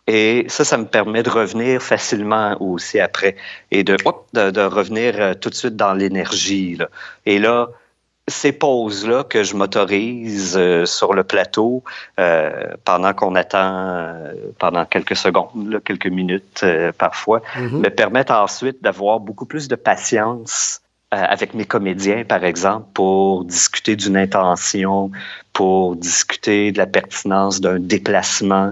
[0.08, 3.36] Et ça, ça me permet de revenir facilement aussi après
[3.70, 3.96] et de,
[4.34, 6.78] de, de revenir euh, tout de suite dans l'énergie.
[7.26, 7.70] Et là,
[8.28, 11.84] ces pauses-là que je m'autorise euh, sur le plateau
[12.20, 16.66] euh, pendant qu'on attend euh, pendant quelques secondes, là, quelques minutes
[16.98, 17.80] parfois, Mhm.
[17.80, 20.82] me permettent ensuite d'avoir beaucoup plus de patience
[21.14, 25.12] avec mes comédiens, par exemple, pour discuter d'une intention,
[25.52, 28.72] pour discuter de la pertinence d'un déplacement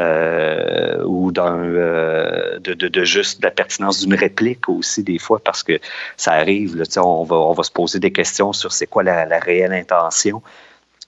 [0.00, 5.18] euh, ou d'un euh, de, de, de juste de la pertinence d'une réplique aussi des
[5.18, 5.78] fois parce que
[6.18, 9.24] ça arrive là, on va on va se poser des questions sur c'est quoi la,
[9.24, 10.42] la réelle intention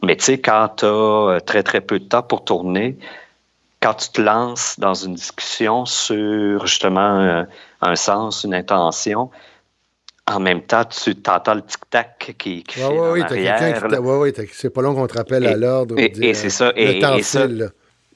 [0.03, 2.97] mais tu sais quand tu as très très peu de temps pour tourner
[3.83, 7.43] quand tu te lances dans une discussion sur justement euh,
[7.83, 9.31] un sens une intention
[10.31, 13.83] en même temps, tu t'entends le tic-tac qui, qui Ouais, fait ouais, en oui, arrière.
[13.83, 15.99] qui t'as- c'est pas long qu'on te rappelle à l'ordre.
[15.99, 17.69] et- et c'est ça, euh, et- le temps et ça- là.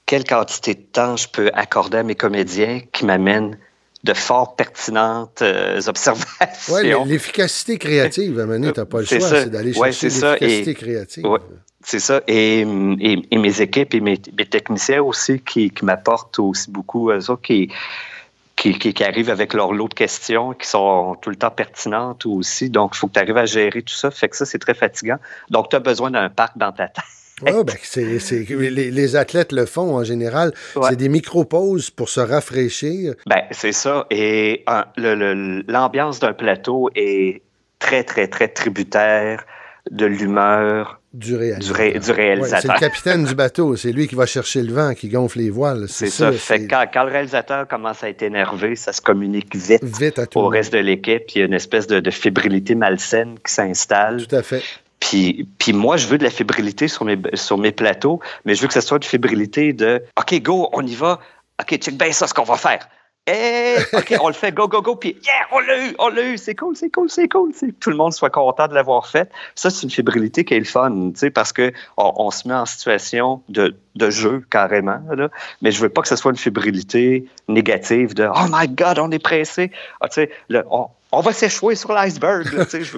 [0.07, 3.59] Quelle quantité de temps je peux accorder à mes comédiens qui m'amènent
[4.05, 6.75] de fort pertinentes euh, observations.
[6.75, 10.21] Ouais, l- l'efficacité créative, à donné, t'as pas le choix, c'est d'aller Ouais, chercher c'est
[10.21, 11.27] ça, l'efficacité et- créative.
[11.27, 11.39] Ouais.
[11.85, 12.21] C'est ça.
[12.29, 12.61] Et,
[13.01, 17.31] et, et mes équipes et mes, mes techniciens aussi qui, qui m'apportent aussi beaucoup, eux
[17.31, 17.71] autres, qui,
[18.55, 22.25] qui, qui, qui arrivent avec leur lot de questions qui sont tout le temps pertinentes
[22.27, 22.71] aussi.
[22.71, 24.11] Donc, il faut que tu arrives à gérer tout ça.
[24.13, 25.17] Fait que ça, c'est très fatigant.
[25.51, 27.05] Donc, tu as besoin d'un parc dans ta tête.
[27.41, 30.53] Ouais, ben, c'est, c'est- les, les athlètes le font en général.
[30.77, 30.89] Ouais.
[30.91, 33.15] C'est des micro-pauses pour se rafraîchir.
[33.27, 34.07] Ben, c'est ça.
[34.11, 37.43] Et un, le- le- l'ambiance d'un plateau est
[37.79, 39.45] très, très, très tributaire
[39.91, 41.75] de l'humeur Du réalisateur.
[42.01, 43.75] du, ré- du Ouais, c'est le capitaine du bateau.
[43.75, 45.87] C'est lui qui va chercher le vent, qui gonfle les voiles.
[45.89, 46.31] C'est ça.
[46.31, 50.27] Fait quand, quand le réalisateur commence à être énervé, ça se communique vite Vite à
[50.27, 50.53] tout au monde.
[50.53, 51.25] reste de l'équipe.
[51.35, 54.25] Il y a une espèce de, de fébrilité malsaine qui s'installe.
[54.25, 54.63] Tout à fait.
[55.03, 58.63] Puis, puis moi, je veux de la fébrilité sur mes, sur mes plateaux, mais je
[58.63, 61.19] veux que ce soit une fébrilité de OK, go, on y va.
[61.61, 62.89] OK, check bien ça, ce qu'on va faire.
[63.27, 64.95] Eh, OK, on le fait, go, go, go.
[64.95, 66.39] Puis, yeah, on l'a eu, on l'a eu.
[66.39, 67.51] C'est cool, c'est cool, c'est cool.
[67.53, 67.67] tu sais.
[67.67, 69.29] Que tout le monde soit content de l'avoir fait.
[69.57, 73.43] Ça, c'est une fébrilité qui est le fun, parce qu'on on se met en situation
[73.49, 75.01] de, de jeu carrément.
[75.17, 75.31] Là.
[75.63, 79.11] Mais je veux pas que ce soit une fébrilité négative de Oh my God, on
[79.11, 79.73] est pressé.
[80.01, 82.47] Ah, tu sais, le- on, on va s'échouer sur l'iceberg.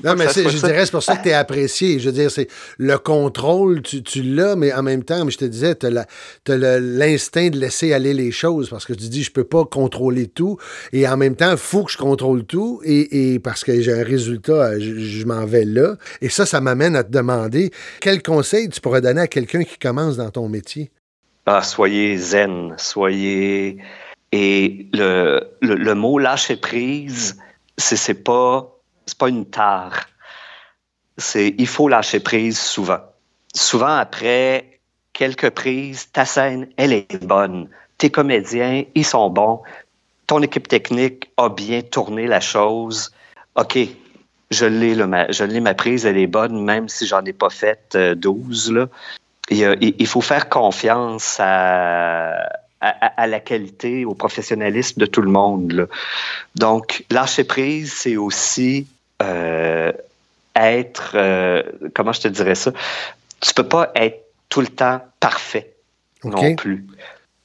[0.04, 0.68] Non, mais je ça.
[0.68, 1.98] dirais, c'est pour ça que tu es apprécié.
[1.98, 2.48] Je veux dire, c'est
[2.78, 7.50] le contrôle, tu, tu l'as, mais en même temps, je te disais, tu as l'instinct
[7.50, 10.58] de laisser aller les choses parce que tu dis, je peux pas contrôler tout.
[10.92, 12.80] Et en même temps, il faut que je contrôle tout.
[12.84, 15.96] Et, et parce que j'ai un résultat, je, je m'en vais là.
[16.20, 19.78] Et ça, ça m'amène à te demander quel conseil tu pourrais donner à quelqu'un qui
[19.78, 20.92] commence dans ton métier?
[21.46, 23.78] Ah, soyez zen, soyez.
[24.32, 27.36] Et le, le, le mot lâcher prise,
[27.76, 28.68] c'est pas,
[29.06, 30.06] c'est pas une tare.
[31.18, 33.00] C'est il faut lâcher prise souvent.
[33.54, 34.80] Souvent après
[35.12, 37.68] quelques prises, ta scène, elle est bonne.
[37.98, 39.62] Tes comédiens, ils sont bons.
[40.26, 43.12] Ton équipe technique a bien tourné la chose.
[43.54, 43.78] OK,
[44.50, 47.32] je l'ai, là, ma, je l'ai, ma prise, elle est bonne, même si j'en ai
[47.32, 48.72] pas fait euh, 12.
[48.72, 48.88] Là.
[49.50, 52.48] Il, y a- il- il faut faire confiance à,
[52.88, 55.72] à, à la qualité, au professionnalisme de tout le monde.
[55.72, 55.86] là.
[56.56, 58.86] Donc, lâcher prise, c'est aussi
[59.22, 59.92] euh,
[60.56, 61.62] être, euh,
[61.94, 62.72] comment je te dirais ça,
[63.40, 65.72] tu peux pas être tout le temps parfait
[66.24, 66.86] non plus.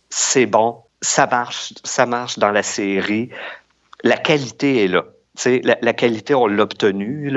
[0.09, 3.29] C'est bon, ça marche, ça marche dans la série.
[4.03, 5.05] La qualité est là.
[5.45, 7.31] La, la qualité, on l'a obtenue,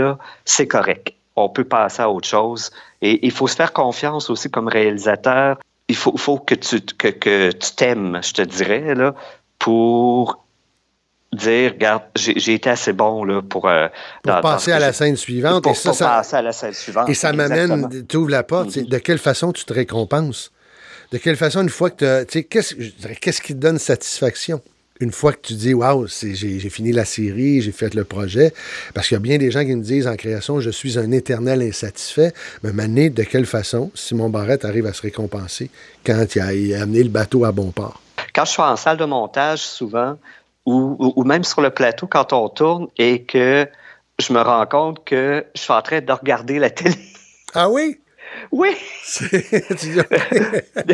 [0.45, 1.15] c'est correct.
[1.37, 2.71] On peut passer à autre chose.
[3.01, 5.59] Et il faut se faire confiance aussi comme réalisateur.
[5.93, 9.15] Il faut, faut que tu que, que tu t'aimes, je te dirais, là,
[9.59, 10.43] pour
[11.33, 13.89] dire, regarde, j'ai été assez bon là, pour, euh,
[14.23, 15.63] Pour dans- passer à la scène suivante.
[15.65, 17.09] Pour, et ça, pour ça, passer à la scène suivante.
[17.11, 18.87] Et ça m'amène, tu ouvres la porte, Mhm.
[18.87, 20.51] de quelle façon tu te récompenses?
[21.11, 24.63] De quelle façon, une fois que tu qu'est-ce qui te donne satisfaction?
[25.03, 28.53] Une fois que tu dis, waouh, j'ai fini la série, j'ai fait le projet.
[28.95, 31.11] Parce qu'il y a bien des gens qui me disent en création, je suis un
[31.11, 32.33] éternel insatisfait.
[32.63, 35.71] Mais Mané, de quelle façon Simon Barrette arrive à se récompenser
[36.07, 38.01] quand il a, il a amené le bateau à bon port?
[38.33, 40.17] quand je suis en salle de montage, souvent,
[40.65, 43.67] ou, ou- ou même sur le plateau quand on tourne et que
[44.21, 46.95] je me rends compte que je suis en train de regarder la télé.
[47.55, 47.99] Ah oui?
[48.53, 48.77] Oui!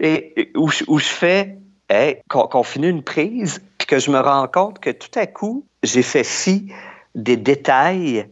[0.00, 1.56] Et, et où, je, où je fais
[1.88, 5.64] hey, qu'on finit une prise, puis que je me rends compte que tout à coup,
[5.82, 6.70] j'ai fait fi
[7.14, 8.26] des détails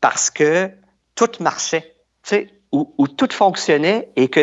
[0.00, 0.70] parce que
[1.14, 4.40] tout marchait, tu sais, où, où tout fonctionnait et que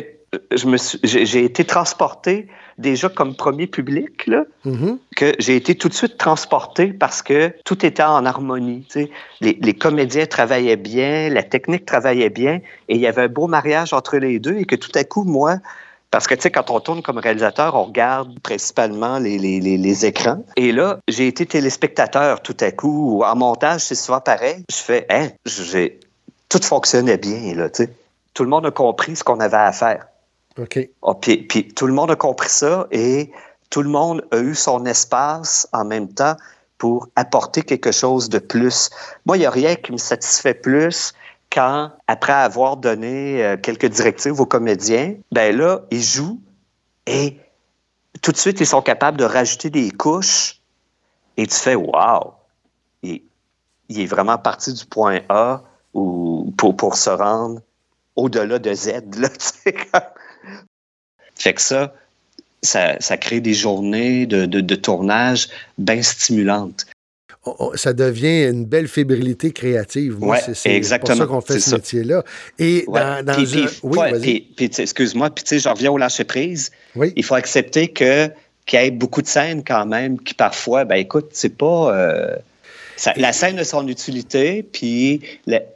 [0.78, 5.00] suis- j'ai été transporté déjà comme premier public, là, Mhm.
[5.16, 8.86] que j'ai été tout de suite transporté parce que tout était en harmonie.
[8.90, 9.12] tu sais.
[9.40, 12.56] Les, les comédiens travaillaient bien, la technique travaillait bien,
[12.90, 15.24] et il y avait un beau mariage entre les deux, et que tout à coup,
[15.24, 15.58] moi,
[16.16, 19.76] parce que tu sais, quand on tourne comme réalisateur, on regarde principalement les, les, les,
[19.78, 20.42] les écrans.
[20.56, 23.22] Et là, j'ai été téléspectateur tout à coup.
[23.26, 24.64] En montage, c'est souvent pareil.
[24.72, 26.00] Je fais, hein, j'ai
[26.48, 27.54] tout fonctionnait bien.
[27.56, 27.90] Là, tu sais.
[28.34, 30.08] tout le monde a compris ce qu'on avait à faire.
[30.58, 30.80] OK.
[31.04, 33.30] Ah, puis, puis tout le monde a compris ça et
[33.70, 36.38] tout le monde a eu son espace en même temps
[36.78, 38.90] pour apporter quelque chose de plus.
[39.26, 41.14] Moi, il n'y a rien qui me satisfait plus
[41.52, 46.42] quand, après avoir donné euh, quelques directives aux comédiens, ben là, ils jouent
[47.08, 47.38] et
[48.22, 50.60] tout de suite, ils sont capables de rajouter des couches
[51.38, 52.34] et tu fais Wow!
[53.04, 53.22] Il,
[53.90, 55.62] il est vraiment parti du point A
[55.94, 57.62] ou, pour, pour se rendre
[58.16, 59.02] au-delà de Z.
[59.18, 59.30] Là,
[61.36, 61.94] fait que ça,
[62.62, 66.86] ça, ça crée des journées de, de, de tournage bien stimulantes.
[67.76, 70.18] Ça devient une belle fébrilité créative.
[70.20, 72.24] Moi, Ouais, c'est- c'est pour ça qu'on fait ce métier-là.
[72.58, 73.00] Et Ouais.
[73.00, 73.68] dans, dans Puis- un...
[73.84, 76.72] Oui, ouais, puis- excuse-moi, puis tu sais, je reviens au lâcher prise.
[76.96, 77.14] Oui.
[77.16, 78.30] Il faut accepter que
[78.66, 81.96] qu'il y ait beaucoup de scènes quand même qui parfois, ben écoute, c'est pas.
[81.96, 82.36] euh,
[82.98, 85.22] ça- la scène a son utilité, puis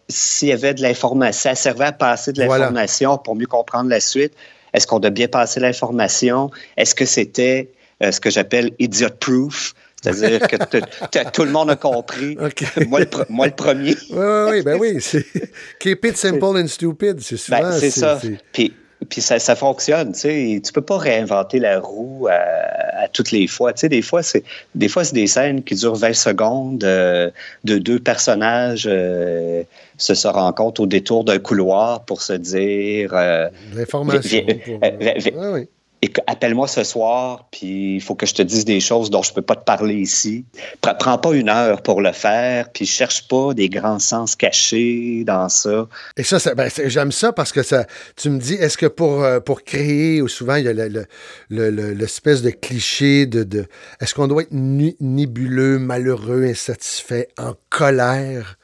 [0.08, 2.64] s'il y avait de l'information, ça servait à passer de Voilà.
[2.66, 4.34] l'information pour mieux comprendre la suite.
[4.74, 6.50] Est-ce qu'on a bien passé l'information?
[6.78, 7.70] Est-ce que c'était
[8.02, 9.76] euh, ce que j'appelle idiot proof?
[10.02, 12.36] C'est-à-dire que tout le monde a compris.
[12.88, 13.96] Moi, le, pre- moi, le premier.
[14.12, 14.98] Oui, oui, oui, ben oui.
[15.02, 15.26] c'est-
[15.80, 17.60] Keep it simple and stupid, c'est souvent...
[17.62, 18.20] Ben, c'est ça.
[18.54, 18.74] Puis,
[19.10, 20.62] puis ça, ça fonctionne, tu sais.
[20.64, 23.72] Tu peux pas réinventer la roue à, à toutes les fois.
[23.74, 24.44] Tu sais, des fois, c'est
[24.76, 27.32] des fois c'est des scènes qui durent 20 secondes euh,
[27.64, 29.64] de deux personnages euh,
[29.98, 34.46] se se rencontrent au détour d'un couloir pour se dire euh, L'information.
[34.66, 35.68] Pour- euh, vi-
[36.02, 39.34] Éc- appelle-moi ce soir, puis il faut que je te dise des choses dont je
[39.34, 40.46] peux pas te parler ici.
[40.82, 45.26] Pre- Prends pas une heure pour le faire, puis cherche pas des grands sens cachés
[45.26, 45.88] dans ça.
[46.16, 47.86] Et ça, ça- ben, j'aime ça parce que ça,
[48.16, 50.88] tu me dis, est-ce que pour, euh, pour créer, ou souvent il y a le-
[50.88, 51.06] le-
[51.50, 53.66] le- le- l'espèce de cliché de, de
[54.00, 58.58] est-ce qu'on doit être nébuleux, malheureux, insatisfait, en colère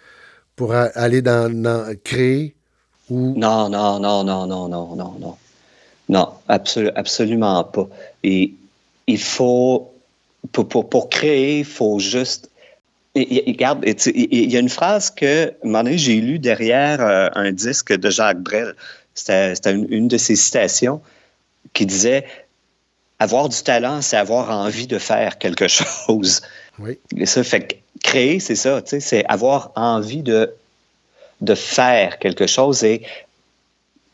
[0.56, 2.56] pour aller dans, dans- créer
[3.10, 3.34] ou?
[3.38, 5.36] Non, non, non, non, non, non, non, non.
[6.10, 7.88] Non, absolu- absolument pas.
[8.24, 8.54] Et
[9.08, 9.91] il faut,
[10.52, 12.50] pour, pour, pour créer, il faut juste.
[13.15, 15.54] et- et- Regarde, il y a une phrase que,
[15.96, 18.76] j'ai lu derrière euh, un disque de Jacques Brel.
[19.13, 21.02] C'était une, une de ses citations
[21.74, 22.26] qui disait
[23.20, 26.41] Avoir du talent, c'est avoir envie de faire quelque chose.
[26.80, 27.00] Oui.
[27.15, 30.54] Et ça fait que créer, c'est ça, c'est avoir envie de,
[31.41, 32.84] de faire quelque chose.
[32.84, 33.02] Et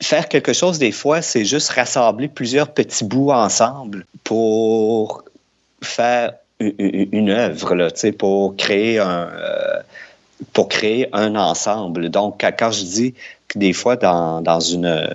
[0.01, 5.23] faire quelque chose, des fois, c'est juste rassembler plusieurs petits bouts ensemble pour
[5.81, 9.29] faire une, œuvre, là, pour créer un.
[9.33, 9.79] euh,
[10.53, 12.09] pour créer un ensemble.
[12.09, 13.13] Donc, quand- je dis
[13.47, 15.07] que des fois, dans, dans une,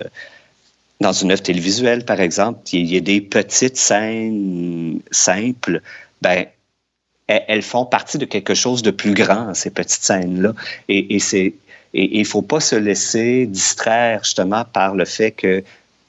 [1.01, 5.81] dans une œuvre télévisuelle, par exemple, il y, a- des petites scènes simples,
[6.21, 6.45] ben,
[7.27, 10.53] elles, font partie de quelque chose de plus grand, ces petites scènes-là.
[10.87, 11.53] Et c'est
[11.93, 15.63] et il faut pas se laisser distraire justement par le fait que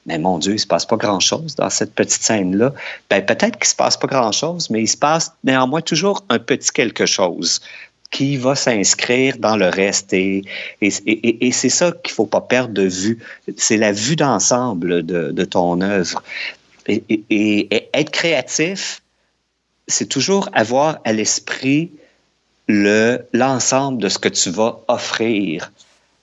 [0.06, 2.72] mais mon Dieu, il se passe pas grand-chose dans cette petite scène-là.
[3.10, 6.70] Ben, peut-être qu'il se passe pas grand-chose, mais il se passe néanmoins toujours un petit
[6.70, 7.60] quelque chose
[8.10, 10.14] qui va s'inscrire dans le reste.
[10.14, 10.44] Et,
[10.80, 13.18] et, et- c'est ça qu'il faut pas perdre de vue.
[13.58, 16.22] C'est la vue d'ensemble de, de ton œuvre.
[16.86, 19.02] Et être créatif,
[19.88, 21.90] c'est toujours avoir à l'esprit
[22.68, 25.72] le l'ensemble de ce que tu vas offrir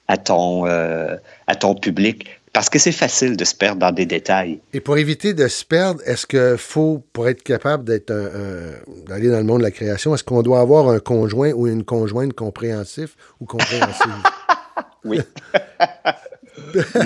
[0.07, 1.15] à ton, euh,
[1.47, 2.27] à ton public.
[2.53, 4.59] Parce que c'est facile de se perdre dans des détails.
[4.71, 8.13] Et pour éviter de se perdre, est-ce qu'il faut, pour être capable d'être
[9.05, 11.83] d'aller dans le monde de la création, est-ce qu'on doit avoir un conjoint ou une
[11.83, 14.13] conjointe compréhensif ou compréhensive?
[15.05, 15.19] Oui.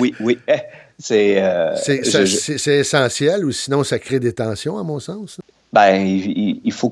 [0.00, 0.38] oui, oui.
[0.98, 5.38] C'est euh, essentiel ou sinon ça crée des tensions, à mon sens?
[5.72, 6.90] ben, il, faut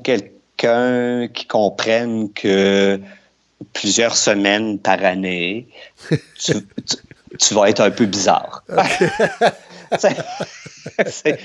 [0.59, 2.99] quelqu'un qui comprenne que
[3.73, 5.67] plusieurs semaines par année,
[6.09, 6.53] tu,
[6.85, 6.97] tu-
[7.39, 8.63] tu vas être un peu bizarre.
[9.97, 10.17] C'est-
[11.07, 11.39] c'est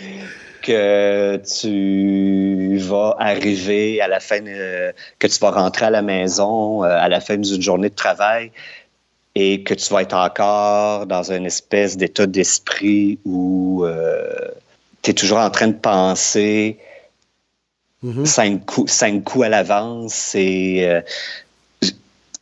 [0.60, 6.84] que tu vas arriver à la fin, euh, que tu vas rentrer à la maison
[6.84, 8.50] euh, à la fin d'une journée de travail
[9.34, 13.86] et que tu vas être encore dans une espèce d'état d'esprit où
[15.02, 16.78] tu es toujours en train de penser
[18.04, 18.26] Mhm.
[18.26, 20.12] cinq, coups, cinq coups à l'avance.
[20.14, 20.84] C'est.
[20.88, 21.00] euh,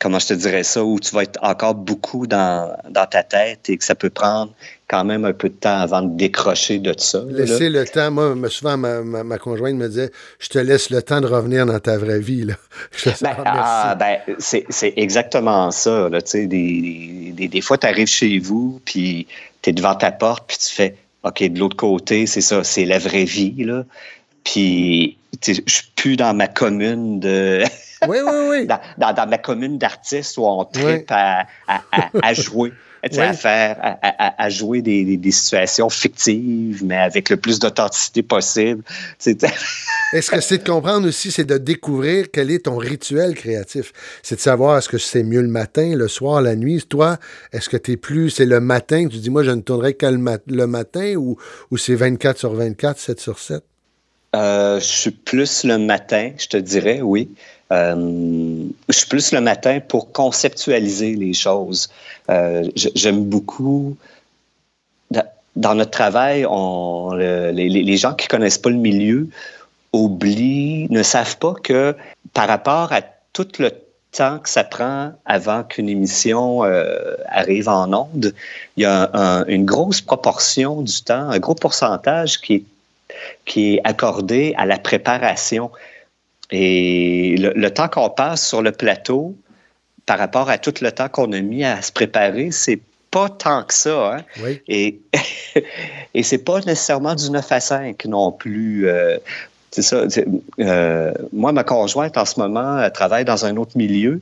[0.00, 3.70] comment je te dirais ça, où tu vas être encore beaucoup dans, dans ta tête
[3.70, 4.52] et que ça peut prendre
[4.88, 7.18] quand même un peu de temps avant de décrocher de ça.
[7.20, 7.44] là.
[7.44, 8.10] Laisser le temps.
[8.10, 10.10] Moi, souvent, ma, ma- ma conjointe me disait
[10.40, 12.44] Je te laisse le temps de revenir dans ta vraie vie.
[12.44, 12.54] Là.
[12.96, 16.08] Je Ben, Ah, ah, ben, c'est, exactement ça.
[16.08, 19.28] Là, tu sais, des, des, des fois, tu arrives chez vous, puis
[19.62, 22.84] tu es devant ta porte, puis tu fais OK, de l'autre côté, c'est ça, c'est
[22.84, 23.54] la vraie vie.
[23.64, 23.84] Là.
[24.42, 27.62] Puis je suis plus dans ma commune de,
[28.08, 28.66] Oui, oui, oui.
[28.66, 32.72] Dans, dans- dans ma commune d'artistes où on tripe à, à- à- à jouer.
[33.18, 33.96] À faire,
[34.38, 38.84] à, jouer des, des- des situations fictives, mais avec le plus d'authenticité possible.
[40.12, 43.92] Est-ce que c'est de comprendre aussi, c'est de découvrir quel est ton rituel créatif?
[44.22, 46.84] C'est de savoir est-ce que c'est mieux le matin, le soir, la nuit?
[46.88, 47.18] Toi,
[47.52, 49.94] est-ce que tu es plus, c'est le matin que tu dis, moi, je ne tournerai
[49.94, 51.36] que le, mat- le matin ou,
[51.72, 53.64] ou c'est 24 sur 24, 7 sur 7?
[54.34, 57.28] Euh, je suis plus le matin, je te dirais, oui.
[57.70, 61.90] Euh, je suis plus le matin pour conceptualiser les choses.
[62.30, 63.96] Euh, J'aime beaucoup.
[65.54, 66.46] Dans, notre travail,
[67.18, 69.28] les, gens qui connaissent pas le milieu
[69.92, 71.94] oublient, ne savent pas que
[72.32, 73.02] par rapport à
[73.34, 73.70] tout le
[74.12, 76.62] temps que ça prend avant qu'une émission
[77.28, 78.32] arrive en onde,
[78.78, 82.64] il y a un- une grosse proportion du temps, un gros pourcentage qui est
[83.44, 85.70] qui est accordé à la préparation.
[86.50, 89.34] Et le, le temps qu'on passe sur le plateau
[90.06, 93.62] par rapport à tout le temps qu'on a mis à se préparer, c'est pas tant
[93.62, 94.16] que ça.
[94.16, 94.24] Hein?
[94.42, 94.60] Oui.
[94.68, 95.00] Et,
[96.14, 98.88] et c'est pas nécessairement du 9 à 5 non plus.
[98.88, 99.18] euh,
[99.70, 100.04] c'est ça.
[100.60, 104.20] euh, moi, ma conjointe, en ce moment, elle travaille dans un autre milieu.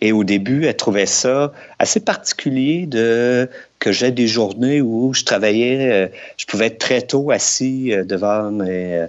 [0.00, 5.24] Et au début, elle trouvait ça assez particulier de que j'ai des journées où je
[5.24, 9.06] travaillais, euh, je pouvais être très tôt assis euh, devant mes, euh,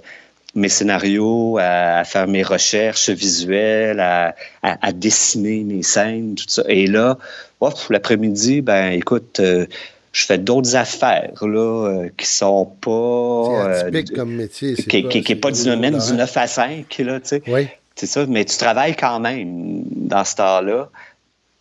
[0.55, 4.33] mes scénarios, à, à faire mes recherches visuelles, à,
[4.63, 6.63] à- à dessiner mes scènes, tout ça.
[6.69, 7.17] Et là,
[7.89, 13.81] l'après-midi, ben écoute, je fais d'autres affaires là, qui sont pas.
[13.83, 14.73] C'est euh, comme métier.
[14.75, 16.15] qui n'est pas, du domaine du horaire.
[16.15, 17.41] 9 à 5, là, tu sais.
[17.47, 17.67] Oui.
[17.97, 20.87] C'est ça, mais tu travailles quand même dans ce temps-là,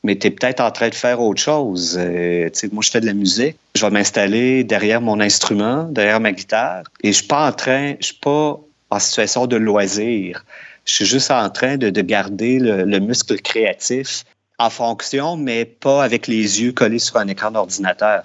[0.05, 1.97] mais tu es peut-être en train de faire autre chose.
[1.99, 3.57] Euh, moi, je fais de la musique.
[3.75, 7.95] Je vais m'installer derrière mon instrument, derrière ma guitare, et je suis pas en train,
[8.01, 8.61] je suis pas
[8.91, 10.45] en situation de loisir.
[10.85, 14.25] Je suis juste en train de, de garder le muscle créatif
[14.59, 18.25] en fonction, mais pas avec les yeux collés sur un écran d'ordinateur.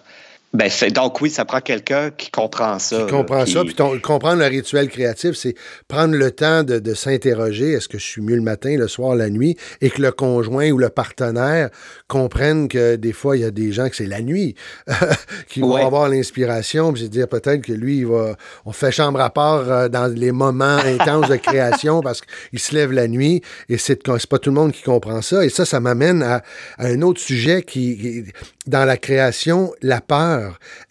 [0.54, 3.06] Ben, donc oui, ça prend quelqu'un qui comprend ça.
[3.46, 3.64] Qui- ça.
[3.64, 5.56] Puis ton- comprendre le rituel créatif, c'est
[5.88, 9.16] prendre le temps de, de s'interroger est-ce que je suis mieux le matin, le soir,
[9.16, 11.70] la nuit et que le conjoint ou le partenaire
[12.10, 14.56] comprenne que des fois, il y a des gens que c'est la nuit
[15.48, 15.84] qui vont Ouais.
[15.84, 16.92] avoir l'inspiration.
[16.92, 18.36] Puis dire peut-être que lui, il va.
[18.66, 22.76] On fait chambre à part euh, dans les moments intenses de création parce qu'il se
[22.76, 25.46] lève la nuit et c'est pas tout le monde qui comprend ça.
[25.46, 26.44] Et ça, ça m'amène à,
[26.78, 28.24] à un autre sujet qui, qui-
[28.68, 30.41] dans la création, la peur.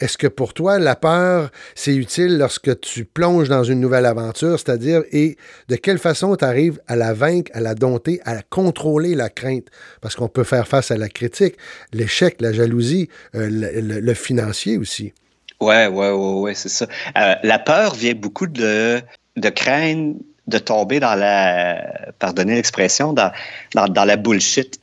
[0.00, 4.58] Est-ce que pour toi, la peur, c'est utile lorsque tu plonges dans une nouvelle aventure,
[4.58, 5.36] c'est-à-dire, et
[5.68, 9.66] de quelle façon tu arrives à la vaincre, à la dompter, à contrôler la crainte?
[10.00, 11.56] Parce qu'on peut faire face à la critique,
[11.92, 15.12] l'échec, la jalousie, euh, le, le- le financier aussi.
[15.60, 16.86] Ouais, ouais, ouais, ouais, c'est ça.
[17.18, 19.00] Euh, la peur vient beaucoup de,
[19.36, 20.14] de craindre
[20.46, 23.30] de tomber dans la, pardonnez l'expression, dans,
[23.74, 24.80] dans, dans la bullshit.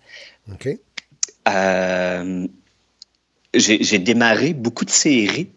[0.53, 0.69] OK?
[1.49, 2.47] Euh,
[3.59, 5.49] j'ai démarré beaucoup de séries.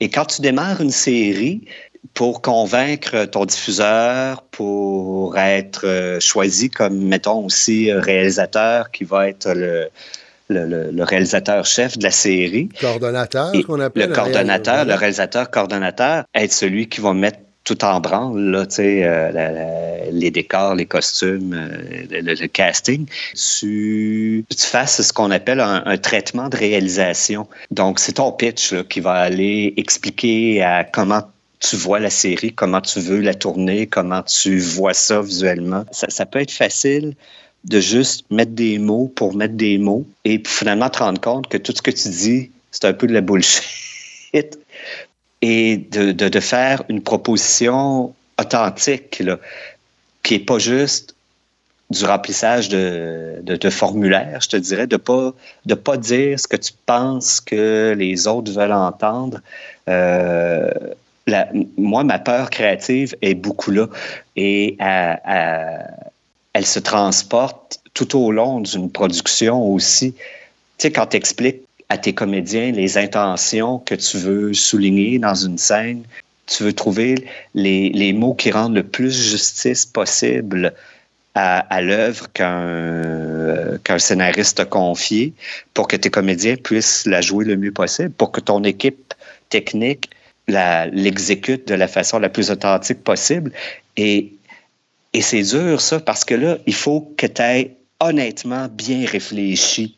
[0.00, 1.62] Et quand tu démarres une série,
[2.14, 9.28] pour convaincre ton diffuseur, pour être euh, choisi comme, mettons aussi, euh, réalisateur qui va
[9.28, 9.88] être le,
[10.48, 14.08] le, le- le réalisateur-chef de la série, Coordonnateur, qu'on appelle.
[14.08, 20.10] le coordonnateur, le réalisateur coordonnateur, être celui qui va mettre tout en branle, là, euh,
[20.12, 26.48] les décors, les costumes, euh, le, casting, tu, tu fasses ce qu'on appelle un, traitement
[26.48, 27.48] de réalisation.
[27.72, 31.22] Donc, c'est ton pitch là, qui va aller expliquer à comment
[31.58, 35.84] tu vois la série, comment tu veux la tourner, comment tu vois ça visuellement.
[35.90, 37.14] Ça, peut être facile
[37.64, 41.58] de juste mettre des mots pour mettre des mots et finalement te rendre compte que
[41.58, 43.64] tout ce que tu dis, c'est un peu de la bullshit.
[45.42, 49.22] Et de, de, faire une proposition authentique,
[50.22, 51.14] qui n'est pas juste
[51.90, 55.32] du remplissage de, de, de formulaire, je te dirais, de pas
[55.66, 59.40] de pas dire ce que tu penses que les autres veulent entendre.
[59.88, 60.70] Euh,
[61.76, 63.88] moi, ma peur créative est beaucoup là
[64.36, 66.06] et elle-
[66.52, 70.12] elle se transporte tout au long d'une production aussi.
[70.14, 70.22] Tu
[70.78, 75.58] sais, quand tu expliques à tes comédiens les intentions que tu veux souligner dans une
[75.58, 76.02] scène,
[76.46, 80.74] tu veux trouver les, les mots qui rendent le plus justice possible
[81.38, 85.34] à, l'œuvre qu'un euh, scénariste t'a confié
[85.74, 89.12] pour que tes comédiens puissent la jouer le mieux possible, pour que ton équipe
[89.50, 90.10] technique
[90.48, 93.52] l'exécute de la façon la plus authentique possible.
[93.98, 94.32] Et,
[95.12, 99.94] et c'est dur, ça, parce que là, il faut que tu aies honnêtement bien réfléchi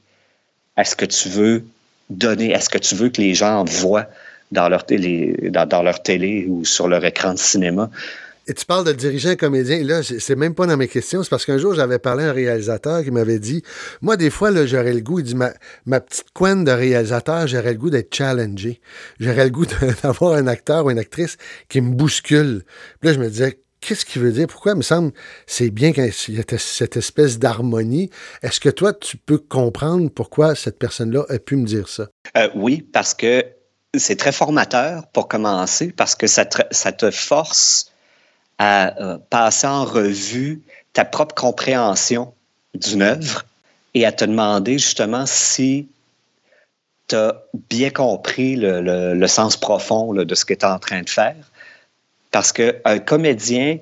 [0.74, 1.64] à ce que tu veux
[2.10, 4.06] donner, à ce que tu veux que les gens voient
[4.52, 7.90] dans leur télé, ou sur leur écran de cinéma.
[8.50, 9.84] Et tu parles de dirigeant comédien.
[9.84, 11.22] Là, c'est même pas dans mes questions.
[11.22, 13.62] C'est parce qu'un jour, j'avais parlé à un réalisateur qui m'avait dit
[14.00, 15.52] Moi, des fois, j'aurais le goût, il dit ma,
[15.84, 18.80] ma petite couenne de réalisateur, j'aurais le goût d'être challengé.
[19.20, 19.66] J'aurais le goût
[20.02, 21.36] d'avoir un acteur ou une actrice
[21.68, 22.62] qui me bouscule.
[23.00, 24.46] Puis là, je me disais Qu'est-ce qu'il veut dire?
[24.46, 24.72] Pourquoi?
[24.72, 25.12] Il me semble
[25.46, 28.10] c'est bien qu'il y ait cette espèce d'harmonie.
[28.42, 32.08] Est-ce que toi, tu peux comprendre pourquoi cette personne-là a pu me dire ça?
[32.36, 33.44] Euh, oui, parce que
[33.96, 37.92] c'est très formateur pour commencer, parce que ça te, force
[38.58, 40.62] à euh, passer en revue
[40.92, 42.34] ta propre compréhension
[42.74, 43.44] d'une œuvre
[43.94, 45.88] et à te demander justement si
[47.08, 51.08] tu as bien compris le, sens profond de ce que tu es en train de
[51.08, 51.36] faire.
[52.30, 53.78] Parce qu'un comédien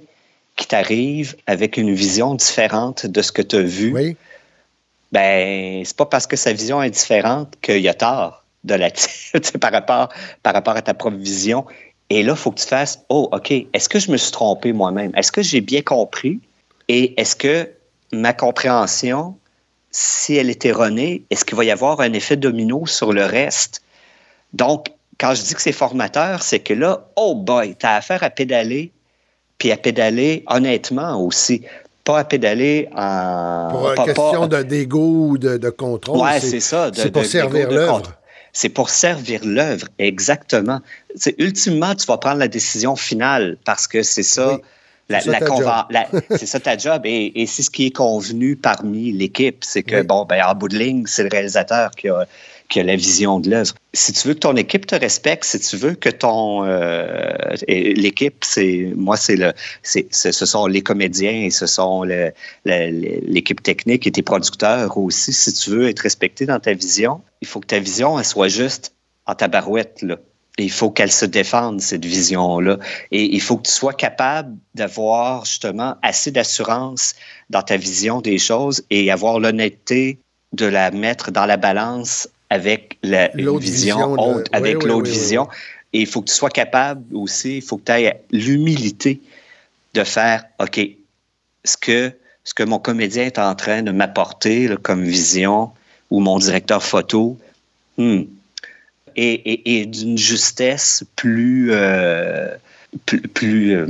[0.56, 4.16] qui t'arrive avec une vision différente de ce que tu as vu, oui.
[5.12, 8.90] ben, c'est pas parce que sa vision est différente qu'il y a tort de la
[9.60, 10.08] par rapport,
[10.42, 11.64] par rapport à ta propre vision.
[12.08, 14.72] Et là, il faut que tu fasses Oh, OK, est-ce que je me suis trompé
[14.72, 15.12] moi-même?
[15.14, 16.40] Est-ce que j'ai bien compris?
[16.88, 17.70] Et est-ce que
[18.12, 19.36] ma compréhension,
[19.90, 23.82] si elle est erronée, est-ce qu'il va y avoir un effet domino sur le reste?
[24.52, 24.86] Donc,
[25.18, 28.30] quand je dis que c'est formateur, c'est que là, oh boy, tu as affaire à
[28.30, 28.92] pédaler,
[29.58, 31.62] puis à pédaler honnêtement aussi.
[32.04, 33.68] Pas à pédaler en.
[33.70, 36.20] Pour une question d'ego ou de, de, contrôle.
[36.20, 36.90] Oui, c'est ça.
[36.94, 38.12] C'est pour servir l'œuvre.
[38.52, 40.80] C'est pour servir l'œuvre, exactement.
[41.14, 44.58] C'est, ultimement, tu vas prendre la décision finale parce que c'est ça.
[45.08, 45.88] La, c'est, ça
[46.30, 49.62] c'est ça ta job et, et, c'est ce qui est convenu parmi l'équipe.
[49.62, 52.26] C'est que, bon, ben, en bout de ligne, c'est le réalisateur qui a,
[52.68, 53.74] qui a la vision de l'œuvre.
[53.92, 57.32] Si tu veux que ton équipe te respecte, si tu veux que ton euh,
[57.68, 59.52] l'équipe, c'est moi, c'est le,
[59.82, 62.02] c'est, ce sont les comédiens et ce sont
[62.64, 65.32] l'équipe technique et tes producteurs aussi.
[65.32, 68.48] Si tu veux être respecté dans ta vision, il faut que ta vision elle soit
[68.48, 68.92] juste
[69.26, 70.16] en tabarouette là.
[70.58, 72.78] il faut qu'elle se défende, cette vision-là.
[73.12, 77.14] Et il faut que tu sois capable d'avoir justement assez d'assurance
[77.50, 80.18] dans ta vision des choses et avoir l'honnêteté
[80.52, 85.48] de la mettre dans la balance avec la vision, haute, avec l'autre vision.
[85.92, 89.20] Et il faut que tu sois capable aussi, il faut que tu aies l'humilité
[89.94, 90.80] de faire, OK,
[91.64, 92.12] ce que,
[92.44, 95.70] ce que mon comédien est en train de m'apporter comme vision
[96.10, 97.38] ou mon directeur photo,
[97.96, 98.22] hmm,
[99.16, 102.54] et, d'une justesse plus, euh,
[103.06, 103.86] plus, plus, euh,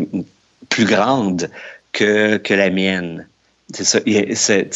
[0.69, 1.51] plus, grande
[1.93, 3.27] que, que la mienne.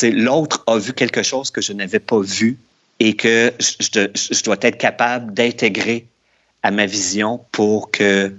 [0.03, 2.59] L'autre a vu quelque chose que je n'avais pas vu
[3.01, 6.07] et que je, dois être capable d'intégrer
[6.63, 8.33] à ma vision pour que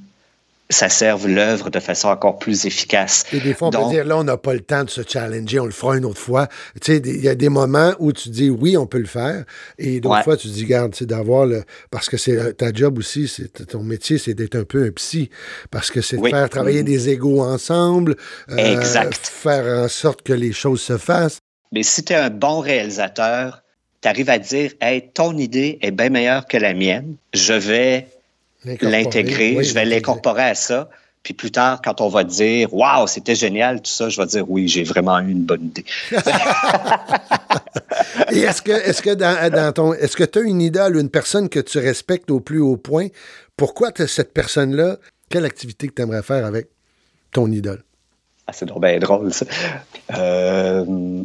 [0.69, 3.25] ça serve l'œuvre de façon encore plus efficace.
[3.33, 5.59] Et des fois, on peut dire, là, on n'a pas le temps de se challenger,
[5.59, 6.47] on le fera une autre fois.
[6.79, 9.43] Tu sais, il y a des moments où tu dis, oui, on peut le faire,
[9.77, 11.63] et d'autres fois, tu dis, garde, c'est d'avoir le...
[11.89, 14.91] Parce que c'est euh, ta job aussi, c'est ton métier, c'est d'être un peu un
[14.91, 15.29] psy,
[15.71, 18.15] parce que c'est de faire travailler des égaux ensemble,
[18.51, 18.81] euh,
[19.11, 21.39] faire en sorte que les choses se fassent.
[21.73, 23.61] Mais si tu es un bon réalisateur,
[24.01, 28.07] tu arrives à dire hey, ton idée est bien meilleure que la mienne, je vais
[28.65, 30.89] l'intégrer, je vais l'incorporer à ça.
[31.23, 34.49] Puis plus tard, quand on va dire Waouh, c'était génial, tout ça, je vais dire
[34.49, 35.85] oui, j'ai vraiment eu une bonne idée.
[38.31, 39.93] Et est-ce que, est-ce que dans, ton.
[39.93, 43.07] Est-ce que tu as une idole, une personne que tu respectes au plus haut point?
[43.55, 44.97] Pourquoi cette personne-là,
[45.29, 46.67] quelle activité que tu aimerais faire avec
[47.31, 47.83] ton idole?
[48.47, 49.45] Ah, c'est bien drôle, ça.
[50.17, 51.23] Euh,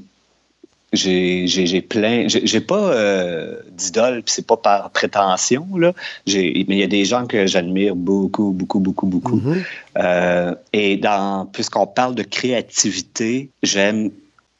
[0.92, 2.26] j'ai plein.
[2.28, 5.92] J'ai pas euh, d'idole, puis c'est pas par prétention, là.
[6.26, 9.38] Mais il y a des gens que j'admire beaucoup, beaucoup, beaucoup, beaucoup.
[9.38, 9.62] Mm-hmm.
[9.98, 14.10] Euh, et dans puisqu'on parle de créativité, j'aime.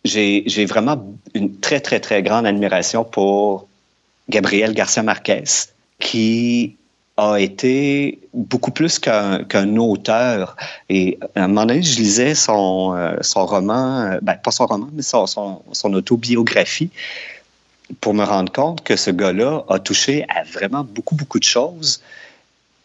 [0.05, 1.05] J'ai vraiment
[1.35, 3.67] une très, très, très grande admiration pour
[4.29, 5.43] Gabriel Garcia Marquez,
[5.99, 6.77] qui
[7.17, 10.57] a été beaucoup plus qu'un auteur.
[10.89, 14.67] Et à un moment donné, je lisais son, euh, son roman, euh, ben, pas son
[14.67, 16.91] roman, mais son, son, autobiographie,
[18.01, 22.03] pour me rendre compte que ce gars-là a touché à vraiment beaucoup, beaucoup de choses,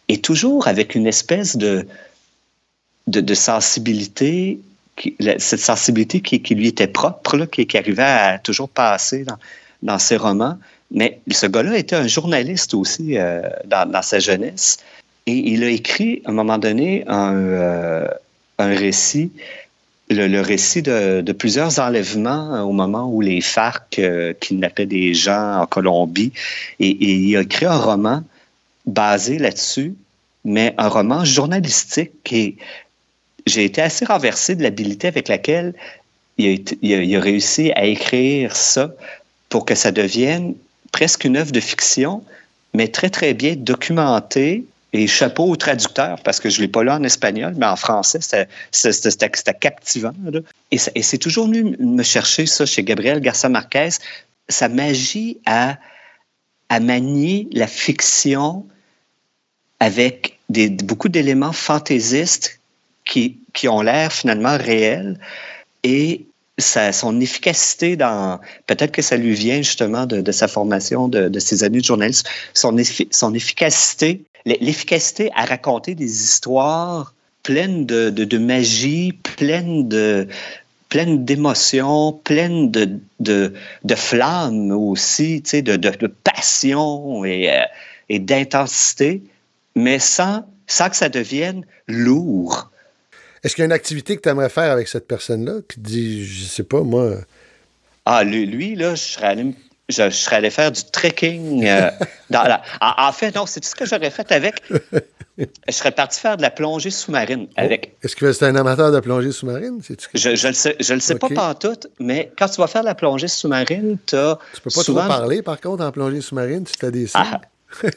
[0.08, 1.86] et toujours avec une espèce de,
[3.06, 4.60] de, sensibilité,
[5.38, 9.38] cette sensibilité qui, qui, lui était propre, qui, arrivait à toujours passer dans,
[9.82, 10.58] dans ses romans.
[11.32, 14.76] Mais ce gars-là était un journaliste aussi euh, dans, sa jeunesse.
[15.24, 18.06] Et il a écrit, à un moment donné, un, euh,
[18.58, 19.32] récit,
[20.10, 23.98] le, récit de, plusieurs enlèvements euh, au moment où les FARC
[24.40, 26.34] kidnappaient des gens en Colombie.
[26.80, 28.22] Et, et, il a écrit un roman
[28.84, 29.94] basé là-dessus,
[30.44, 32.30] mais un roman journalistique.
[32.30, 32.56] Et
[33.46, 35.72] j'ai été assez renversé de l'habilité avec laquelle
[36.36, 38.92] il a réussi à écrire ça
[39.48, 40.56] pour que ça devienne
[40.92, 42.22] presque une œuvre de fiction,
[42.74, 44.64] mais très, très bien documentée
[44.94, 47.76] Et chapeau au traducteur, parce que je ne l'ai pas lu en espagnol, mais en
[47.76, 48.48] français, c'était-
[49.58, 50.12] captivant.
[50.22, 50.40] là.
[50.70, 53.88] Et, et c'est toujours venu me chercher, ça, chez Gabriel Garcia Marquez,
[54.50, 55.78] sa magie à,
[56.68, 58.66] à manier la fiction
[59.80, 62.60] avec des, beaucoup d'éléments fantaisistes
[63.06, 65.18] qui, qui ont l'air finalement réels
[65.84, 66.26] et
[66.58, 71.80] son efficacité dans peut-être que ça lui vient justement de, sa formation de, ses années
[71.80, 79.12] de journaliste son, effi- son efficacité l'e- l'efficacité à raconter des histoires pleines de, magie
[79.36, 80.28] pleines de
[80.90, 87.64] pleines d'émotions pleines de, de, de flammes aussi de, de, de passion et, euh,
[88.10, 89.22] et d'intensité
[89.74, 92.70] mais sans, sans que ça devienne lourd
[93.42, 95.80] Est-ce qu'il y a une activité que tu aimerais faire avec cette personne-là qui te
[95.80, 97.14] dit, je sais pas, moi.
[98.06, 99.54] Ah, lui, lui, là, je serais allé, me-
[99.88, 101.66] je, je serais allé faire du trekking.
[101.66, 101.90] euh,
[102.30, 104.62] dans la- en, en fait, non, c'est ce que j'aurais fait avec?
[105.66, 107.96] Je serais parti faire de la plongée sous-marine avec.
[108.02, 109.80] Est-ce que c'est un amateur de plongée sous-marine?
[110.12, 112.86] Je, je le sais, je le sais pas pantoute, mais quand tu vas faire de
[112.86, 114.38] la plongée sous-marine, tu as.
[114.54, 115.00] Tu peux pas souvent...
[115.00, 117.22] trop parler, par contre, en plongée sous-marine, si tu as des signes.
[117.24, 117.40] Ah,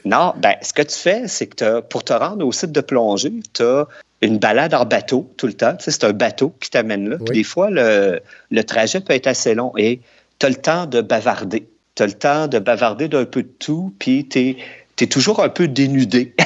[0.06, 3.34] non, ben, ce que tu fais, c'est que pour te rendre au site de plongée,
[3.54, 3.86] tu as
[4.26, 5.76] une balade en bateau tout le temps.
[5.76, 7.18] Tu sais, c'est un bateau qui t'amène là.
[7.26, 8.20] Puis des fois, le,
[8.52, 10.00] le trajet peut être assez long et
[10.40, 11.68] tu as le temps de bavarder.
[11.96, 14.58] Tu as le temps de bavarder d'un peu de tout, puis tu
[15.00, 16.34] es, toujours un peu dénudé.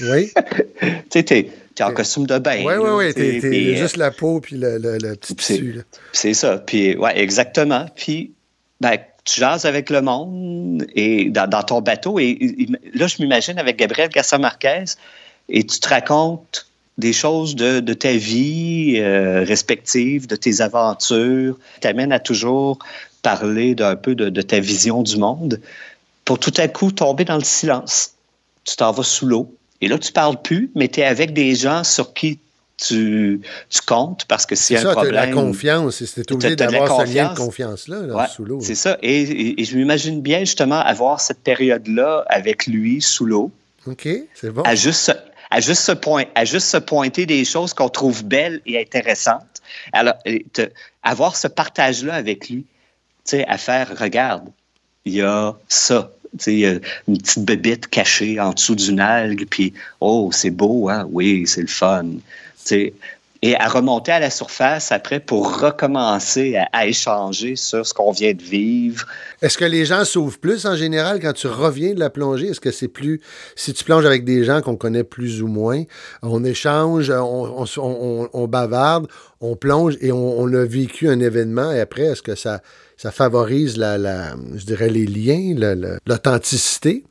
[0.00, 0.30] Oui.
[0.80, 1.50] tu sais, tu es,
[1.82, 2.62] en costume de bain.
[2.64, 3.14] Oui, oui, oui.
[3.14, 5.80] tu puis, euh, juste la peau puis le, le, le petit tissu.
[6.12, 6.58] C'est ça.
[6.58, 7.84] Puis, ouais, exactement.
[7.96, 8.32] Puis,
[8.80, 12.20] ben, tu jases avec le monde et dans, dans ton bateau.
[12.20, 14.84] Et, et- là, je m'imagine avec Gabriel Garcia Marquez
[15.48, 16.67] et tu te racontes
[16.98, 21.56] des choses de, de ta vie euh, respective, de tes aventures.
[21.80, 22.78] T'amènes à toujours
[23.22, 25.60] parler d'un peu de, de ta vision du monde
[26.24, 28.12] pour tout à coup tomber dans le silence.
[28.64, 29.54] Tu t'en vas sous l'eau.
[29.80, 32.38] Et là, tu parles plus, mais tu es avec des gens sur qui
[32.76, 33.40] tu,
[33.70, 35.14] tu comptes parce que C'est un ça, t'as de problème.
[35.14, 36.04] la confiance.
[36.04, 38.60] C'était obligé d'avoir ce lien de confiance-là, là, Ouais, sous l'eau.
[38.60, 38.98] c'est ça.
[39.02, 43.50] Et, et- et je m'imagine bien justement avoir cette période-là avec lui sous l'eau,
[43.86, 44.62] OK, c'est bon.
[44.62, 45.12] à juste,
[45.50, 49.62] à, juste se pointer des choses qu'on trouve belles et intéressantes.
[49.92, 50.14] Alors,
[51.02, 52.64] avoir ce partage-là avec lui,
[53.24, 54.48] tu sais, à faire, regarde,
[55.04, 56.12] il y a ça.
[56.38, 61.06] Tu sais, une petite bébite cachée en dessous d'une algue, puis oh, c'est beau, hein?
[61.10, 62.04] Oui, c'est le fun.
[62.04, 62.20] Tu
[62.56, 62.94] sais,
[63.42, 68.10] et à remonter à la surface après pour recommencer à, à échanger sur ce qu'on
[68.10, 69.06] vient de vivre.
[69.42, 72.48] Est-ce que les gens s'ouvrent plus en général quand tu reviens de la plongée?
[72.48, 73.20] Est-ce que c'est plus.
[73.54, 75.84] Si tu plonges avec des gens qu'on connaît plus ou moins,
[76.22, 79.06] on échange, on, on- on- on bavarde,
[79.40, 82.60] on plonge et on, a vécu un événement et après, est-ce que ça,
[82.96, 87.04] ça favorise la, la- je dirais les liens, la- la- l'authenticité?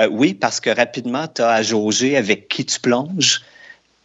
[0.00, 3.42] Euh, oui, parce que rapidement, tu as à jauger avec qui tu plonges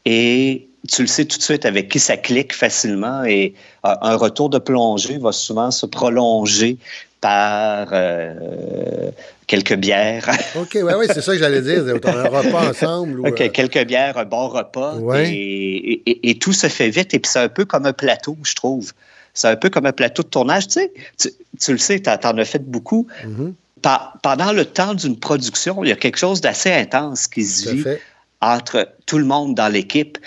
[0.06, 3.54] et tu le sais tout de suite avec qui ça clique facilement et
[3.86, 6.78] euh, un retour de plongée va souvent se prolonger
[7.22, 9.10] par euh,
[9.48, 10.30] quelques bières.
[10.56, 11.84] OK, oui, oui, c'est ça que j'allais dire.
[11.88, 13.20] Un repas ensemble.
[13.22, 14.96] Ou, Ok, euh, quelques bières, un bon repas.
[14.96, 15.32] Ouais.
[15.34, 17.14] Et, et- et tout se fait vite.
[17.14, 18.92] Et puis c'est un peu comme un plateau, je trouve.
[19.34, 20.68] C'est un peu comme un plateau de tournage.
[20.68, 21.30] Tu sais, tu,
[21.60, 23.08] tu le sais, tu en as fait beaucoup.
[23.26, 27.44] mhm, Pa- pendant le temps d'une production, il y a quelque chose d'assez intense qui
[27.44, 27.84] se vit
[28.42, 30.18] entre tout le monde dans l'équipe.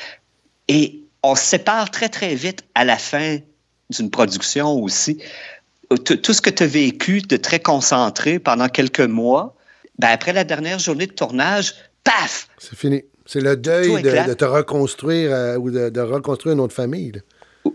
[0.68, 3.38] Et on se sépare très, très vite à la fin
[3.90, 5.18] d'une production aussi.
[6.04, 9.56] Tout tout ce que tu as vécu de très concentré pendant quelques mois,
[9.98, 12.48] ben après la dernière journée de tournage, paf!
[12.58, 13.04] C'est fini.
[13.24, 17.12] C'est le deuil de, te reconstruire euh, ou de, de reconstruire une autre famille.
[17.12, 17.20] là.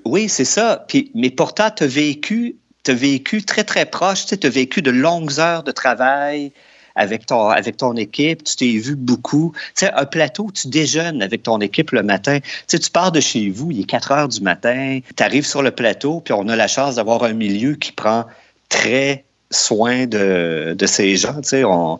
[0.05, 0.85] Oui, c'est ça.
[0.87, 4.25] Puis, mais pourtant, tu as vécu, t'as vécu très, très proche.
[4.25, 6.53] Tu as vécu de longues heures de travail
[6.95, 8.43] avec ton, équipe.
[8.43, 9.53] Tu t'es vu beaucoup.
[9.75, 12.39] Tu sais, un plateau, tu déjeunes avec ton équipe le matin.
[12.67, 14.99] Tu tu pars de chez vous, il est 4 heures du matin.
[15.15, 18.25] Tu arrives sur le plateau, puis on a la chance d'avoir un milieu qui prend
[18.69, 21.41] très soin de, de ces gens.
[21.41, 21.99] Tu sais, on,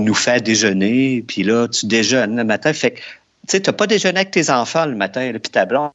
[0.00, 2.72] nous fait déjeuner, puis là, tu déjeunes le matin.
[2.72, 2.94] Tu sais,
[3.48, 5.92] tu n'as pas déjeuné avec tes enfants le matin, puis ta blonde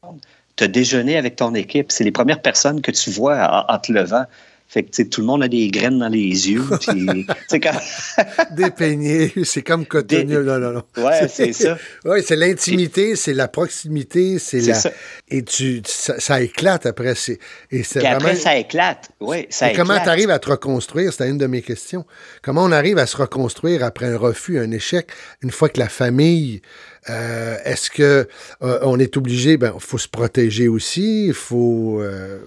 [0.56, 1.92] tu as déjeuné avec ton équipe.
[1.92, 4.26] C'est les premières personnes que tu vois en te levant.
[4.68, 6.64] Fait que, tout le monde a des graines dans les yeux.
[6.82, 7.80] puis, quand-
[8.56, 10.44] Dépeigné, c'est comme cotonneux.
[10.44, 10.84] Non, non, non.
[11.04, 11.78] Ouais, c'est ça.
[12.06, 14.74] Oui, c'est l'intimité, c'est la proximité, c'est la.
[14.74, 14.92] ça.
[15.30, 17.16] Et tu, ça, ça éclate après.
[17.16, 17.40] c'est-
[17.72, 18.40] Et c'est Puis après, vraiment.
[18.40, 19.10] ça éclate.
[19.20, 20.04] Oui, ça Et comment éclate.
[20.06, 21.12] tu arrives à te reconstruire?
[21.12, 22.06] C'était une de mes questions.
[22.42, 25.08] Comment on arrive à se reconstruire après un refus, un échec,
[25.44, 26.62] une fois que la famille.
[27.10, 28.28] Euh, Est-ce que
[28.62, 29.58] euh, on est obligé?
[29.58, 31.28] Ben, il faut se protéger aussi.
[31.28, 32.00] Il faut.
[32.02, 32.40] euh,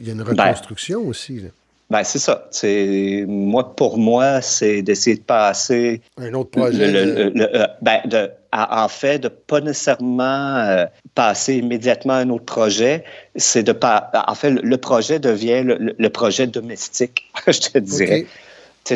[0.00, 1.40] Il y a une Ben, reconstruction aussi.
[1.40, 1.48] là.
[1.90, 2.46] Ben, c'est ça.
[2.50, 6.02] C'est, moi, pour moi, c'est d'essayer de passer.
[6.18, 6.86] Un autre projet.
[6.90, 10.84] le- le- le- ben, de, à- en fait, de pas nécessairement
[11.14, 13.04] passer immédiatement à un autre projet.
[13.36, 14.10] C'est de pas.
[14.28, 18.26] En fait, le, projet devient le, projet domestique, je te dirais.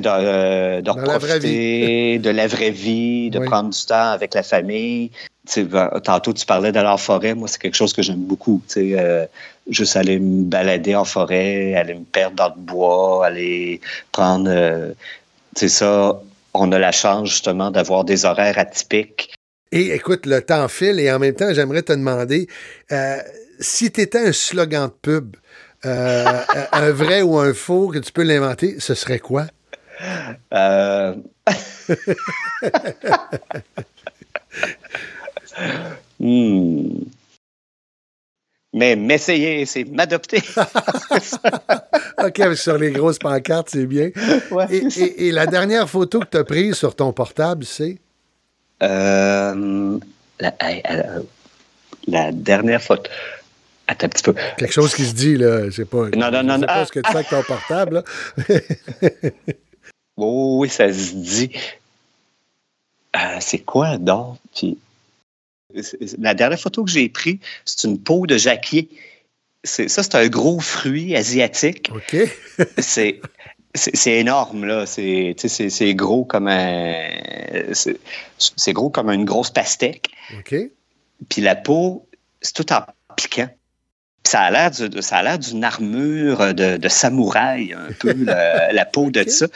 [0.01, 3.47] De, euh, de Dans la de la vraie vie, de Oui.
[3.47, 5.11] prendre du temps avec la famille.
[5.57, 7.35] Ben, tantôt, tu parlais d'aller en forêt.
[7.35, 8.63] Moi, c'est quelque chose que j'aime beaucoup.
[8.77, 9.27] Euh,
[9.69, 13.81] juste aller me balader en forêt, aller me perdre dans le bois, aller
[14.13, 14.49] prendre.
[14.49, 14.93] euh,
[15.57, 16.21] tu sais, ça,
[16.55, 19.35] on a la chance, justement, d'avoir des horaires atypiques.
[19.73, 22.47] Et écoute, le temps file et en même temps, j'aimerais te demander
[22.93, 23.17] euh,
[23.59, 25.37] si tu étais un slogan de pub,
[25.87, 26.41] euh,
[26.73, 29.47] un vrai ou un faux, que tu peux l'inventer, ce serait quoi?
[30.53, 31.15] Euh,
[36.21, 37.05] hmm.
[38.75, 40.43] Mais m'essayer, c'est m'adopter.
[42.25, 44.11] OK, sur les grosses pancartes, c'est bien.
[44.51, 44.65] Ouais.
[44.71, 47.99] Et, et- et la dernière photo que tu as prise sur ton portable, c'est?
[48.83, 49.99] Euh,
[50.41, 50.55] la,
[50.91, 51.21] euh,
[52.09, 53.11] la dernière photo.
[53.87, 54.35] Attends un petit peu.
[54.57, 55.67] Quelque chose qui se dit, là.
[55.67, 56.09] Je sais pas.
[56.17, 56.67] Non, non, non, Je sais non.
[56.67, 58.03] pas Ah, ce que tu fais avec ton portable, là.
[60.17, 61.51] Oh, oui, ça se dit.
[63.17, 64.39] Euh, c'est quoi donc?
[64.55, 64.79] Puis,
[66.19, 68.89] la dernière photo que j'ai prise, c'est une peau de jacquier.
[69.65, 71.91] Ça, c'est un gros fruit asiatique.
[71.95, 72.17] OK.
[72.79, 73.21] c'est
[73.75, 75.35] c'est énorme là c'est
[75.95, 77.09] gros comme un
[77.73, 80.55] c'est gros comme une grosse pastèque OK.
[81.31, 82.07] puis la peau
[82.43, 82.83] c'est tout en
[83.17, 83.49] piquant
[84.25, 88.75] ça a l'air du- ça a l'air d'une armure de, de samouraï un peu la,
[88.75, 89.47] la peau de ça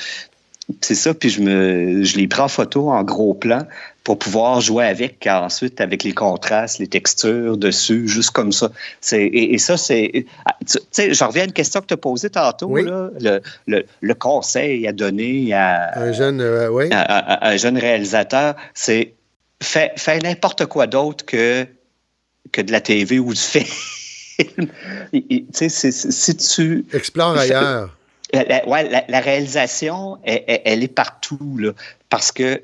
[0.81, 3.67] c'est ça puis je me je l'ai pris en photo en gros plan
[4.03, 8.71] pour pouvoir jouer avec ensuite avec les contrastes les textures dessus juste comme ça
[9.13, 11.99] et, et ça c'est ah, tu sais je reviens à une question que tu as
[11.99, 12.85] posée tantôt Oui.
[12.85, 16.89] là, le, le, le conseil à donner à, Un jeune, euh, oui.
[16.91, 19.15] à- à- à un jeune réalisateur, c'est
[19.63, 21.65] fais, fais n'importe quoi d'autre que,
[22.53, 23.65] que de la TV ou du film.
[25.13, 26.85] Il- il- tu sais, si tu.
[26.93, 27.96] Explore ailleurs.
[28.33, 31.61] La, ouais, la, réalisation, elle, est partout,
[32.09, 32.63] parce que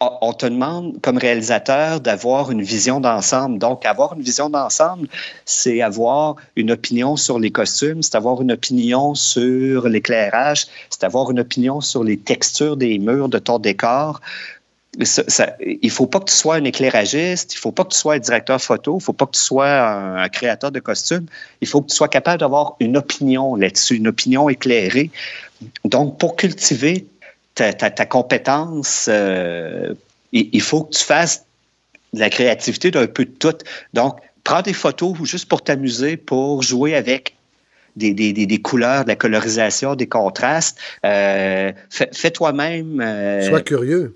[0.00, 3.58] on te demande, comme réalisateur, d'avoir une vision d'ensemble.
[3.58, 5.08] Donc, avoir une vision d'ensemble,
[5.46, 11.30] c'est avoir une opinion sur les costumes, c'est avoir une opinion sur l'éclairage, c'est avoir
[11.30, 14.20] une opinion sur les textures des murs de ton décor.
[15.02, 17.98] Ça- ça- il faut pas que tu sois un éclairagiste, il faut pas que tu
[17.98, 21.26] sois un directeur photo, il faut pas que tu sois un, créateur de costumes.
[21.60, 25.10] Il faut que tu sois capable d'avoir une opinion là-dessus, une opinion éclairée.
[25.84, 27.06] Donc, pour cultiver
[27.54, 29.94] ta, compétence, euh,
[30.32, 31.44] il, faut que tu fasses
[32.12, 33.56] de la créativité d'un peu de tout.
[33.94, 37.36] Donc, prends des photos juste pour t'amuser, pour jouer avec
[37.96, 40.78] des, couleurs, de la colorisation, des contrastes.
[41.04, 43.00] Euh, fais, fais toi-même.
[43.00, 44.14] euh, Sois curieux.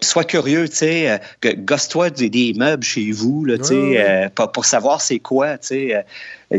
[0.00, 1.10] Sois curieux, tu sais,
[1.44, 5.58] euh, gosse-toi des, des meubles chez vous, là, tu sais, euh, pour, savoir c'est quoi,
[5.58, 6.04] tu sais,
[6.54, 6.58] euh,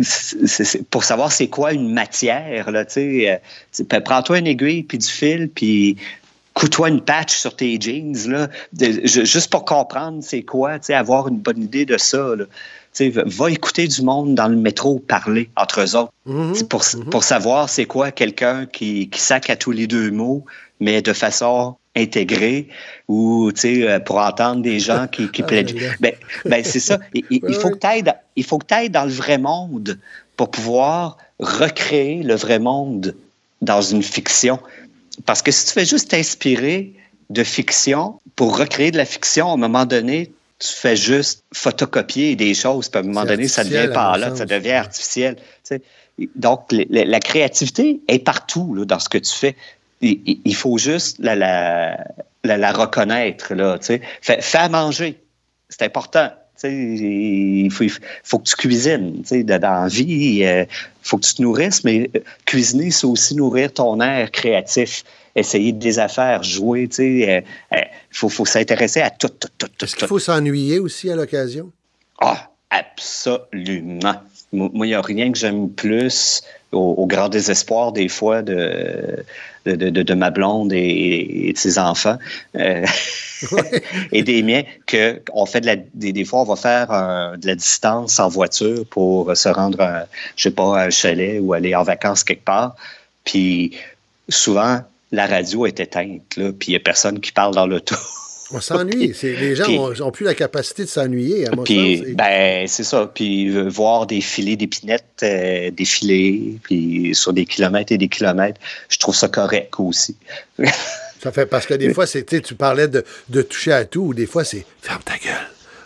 [0.00, 3.26] c'est- c'est- pour savoir c'est quoi une matière, là, tu
[3.70, 5.96] sais, prends-toi une aiguille puis du fil puis
[6.54, 10.94] couds-toi une patch sur tes jeans, là, de- juste pour comprendre c'est quoi, tu sais,
[10.94, 12.44] avoir une bonne idée de ça, là.
[13.00, 16.12] Va- écouter du monde dans le métro parler entre eux autres.
[16.26, 16.54] Mhm.
[16.54, 20.44] C'est Pour, pour savoir c'est quoi quelqu'un qui, qui sac à tous les deux mots,
[20.78, 22.68] mais de façon intégrée,
[23.08, 25.74] ou euh, pour entendre des gens qui, qui Ah, plaident.
[26.00, 26.12] Ben,
[26.44, 26.98] ben, c'est ça.
[27.14, 29.12] Il, il- il Ouais, faut que t'ailles dans- il faut que tu ailles dans le
[29.12, 29.98] vrai monde
[30.36, 33.14] pour pouvoir recréer le vrai monde
[33.60, 34.58] dans une fiction.
[35.26, 36.92] Parce que si tu fais juste t'inspirer
[37.30, 42.36] de fiction pour recréer de la fiction, à un moment donné, tu fais juste photocopier
[42.36, 45.36] des choses, puis à un moment donné, ça devient par là, ça devient artificiel.
[46.36, 49.56] Donc, le- la créativité est partout là, dans ce que tu fais.
[50.02, 51.96] Il, il- il faut juste la, la,
[52.44, 53.54] la, la reconnaître.
[53.54, 54.00] Là, fais,
[54.40, 55.18] fais à manger.
[55.68, 56.30] C'est important.
[56.64, 57.90] Il faut, il
[58.22, 59.22] faut que tu cuisines.
[59.22, 60.66] Dans la vie, il
[61.02, 65.02] faut que tu te nourrisses, mais euh, cuisiner, c'est aussi nourrir ton air créatif.
[65.34, 66.88] Essayer des affaires, jouer.
[66.90, 67.80] sais, euh, euh,
[68.12, 69.84] Il faut, faut s'intéresser à tout, tout, tout, tout.
[69.86, 71.72] Est-ce qu'il faut s'ennuyer aussi à l'occasion?
[72.20, 74.14] Ah, absolument.
[74.52, 76.42] Moi, il n'y a rien que j'aime plus
[76.72, 79.24] au, au grand désespoir des fois de,
[79.64, 82.18] de, de- de ma blonde et, et de ses enfants
[82.56, 82.84] euh,
[84.12, 87.36] et des miens que on fait de la, des, des fois on va faire euh,
[87.36, 90.04] de la distance en voiture pour se rendre à,
[90.36, 92.74] je sais pas à un chalet ou aller en vacances quelque part.
[93.24, 93.72] Puis
[94.28, 94.80] souvent
[95.12, 97.96] la radio est éteinte là puis il n'y a personne qui parle dans l'auto
[98.52, 99.12] On s'ennuie.
[99.14, 102.06] C'est- Les gens Puis- ont, ont plus la capacité de s'ennuyer, à mon Puis, sens.
[102.08, 103.10] Et- ben, c'est ça.
[103.14, 108.60] Puis, euh, voir des filets d'épinettes euh, défiler, puis sur des kilomètres et des kilomètres,
[108.88, 110.16] je trouve ça correct aussi.
[111.22, 114.12] Ça fait parce que des fois, c'est, tu parlais de, de toucher à tout, ou
[114.14, 115.32] des fois, c'est ferme ta gueule.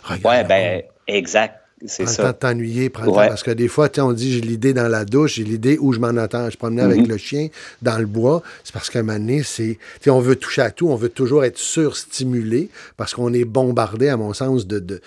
[0.03, 0.25] Regarde.
[0.25, 0.83] Ouais, le ben, monde.
[1.07, 1.59] exact.
[1.85, 3.15] C'est Prends le temps de t'ennuyer, prends le temps.
[3.27, 5.99] Parce que des fois, on dit j'ai l'idée dans la douche, j'ai l'idée où je
[5.99, 6.49] m'en attends.
[6.49, 7.07] Je promenais avec Mhm.
[7.07, 7.47] le chien
[7.83, 8.41] dans le bois.
[8.63, 9.77] C'est parce qu'à un moment donné, c'est.
[10.07, 14.17] on veut toucher à tout, on veut toujours être surstimulé parce qu'on est bombardé, à
[14.17, 14.79] mon sens, de.
[14.79, 15.01] de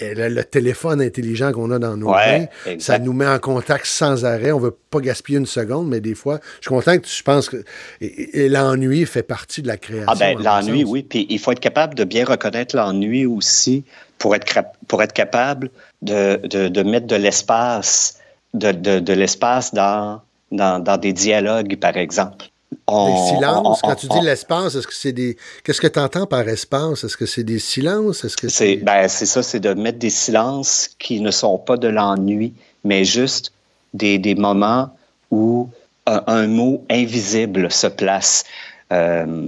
[0.00, 2.46] le, le téléphone intelligent qu'on a dans nos mains.
[2.80, 4.50] Ça nous met en contact sans arrêt.
[4.52, 7.48] On veut pas gaspiller une seconde, mais des fois, je suis content que tu penses
[7.48, 7.62] que.
[8.00, 10.06] Et, et- et l'ennui fait partie de la création.
[10.08, 11.02] Ah ben, l'ennui, oui.
[11.08, 13.84] Puis il faut être capable de bien reconnaître l'ennui aussi
[14.18, 14.58] pour être,
[14.88, 15.70] pour être capable
[16.02, 18.18] de, de, de mettre de l'espace,
[18.54, 20.20] de, de, l'espace dans,
[20.52, 22.46] dans, dans des dialogues, par exemple.
[22.72, 25.36] Des On- silences, on- quand tu dis l'espace, est-ce que c'est des.
[25.62, 27.04] Qu'est-ce que tu entends par espace?
[27.04, 28.24] Est-ce que c'est des silences?
[28.24, 28.76] Est-ce que C'est c'est.
[28.84, 32.52] ben, c'est ça, c'est de mettre des silences qui ne sont pas de l'ennui,
[32.84, 33.52] mais juste
[33.94, 34.90] des, des moments
[35.30, 35.68] où
[36.06, 38.44] un, un mot invisible se place.
[38.92, 39.46] Euh,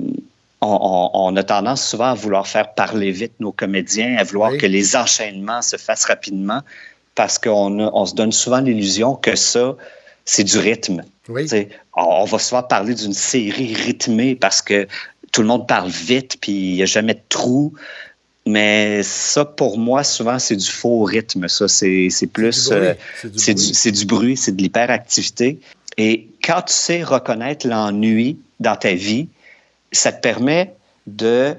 [0.61, 4.59] on, on- a tendance souvent à vouloir faire parler vite nos comédiens, à vouloir Oui.
[4.59, 6.63] que les enchaînements se fassent rapidement,
[7.15, 9.77] parce qu'on on se donne souvent l'illusion que ça,
[10.25, 11.03] c'est du rythme.
[11.29, 11.47] Oui.
[11.97, 14.87] On va souvent parler d'une série rythmée parce que
[15.33, 17.73] tout le monde parle vite, puis il n'y a jamais de trou.
[18.47, 21.49] Mais ça, pour moi, souvent, c'est du faux rythme.
[21.49, 22.71] Ça, c'est plus.
[22.73, 23.67] euh, C'est du c'est bruit.
[23.69, 25.59] du, c'est du bruit, c'est de l'hyperactivité.
[25.99, 29.29] Et quand tu sais reconnaître l'ennui dans ta vie,
[29.93, 30.75] ça te permet
[31.07, 31.57] de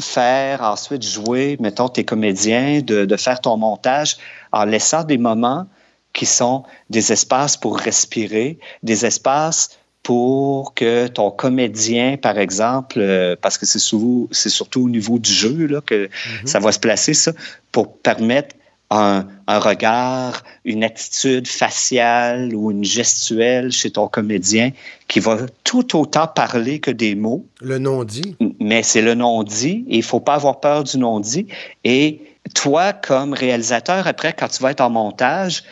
[0.00, 4.16] faire ensuite jouer, mettons, tes comédiens, de, de faire ton montage
[4.52, 5.66] en laissant des moments
[6.12, 13.36] qui sont des espaces pour respirer, des espaces pour que ton comédien, par exemple, euh,
[13.40, 16.08] parce que c'est souvent, c'est surtout au niveau du jeu là, que
[16.44, 17.32] ça va se placer, ça,
[17.70, 18.56] pour permettre
[18.90, 24.70] un, un regard, une attitude faciale ou une gestuelle chez ton comédien
[25.12, 28.34] qui va tout autant parler que des mots Le non-dit.
[28.60, 31.48] mais c'est le non-dit et il faut pas avoir peur du non-dit.
[31.84, 32.22] Et
[32.54, 35.64] toi, comme réalisateur, après, quand tu vas être en montage,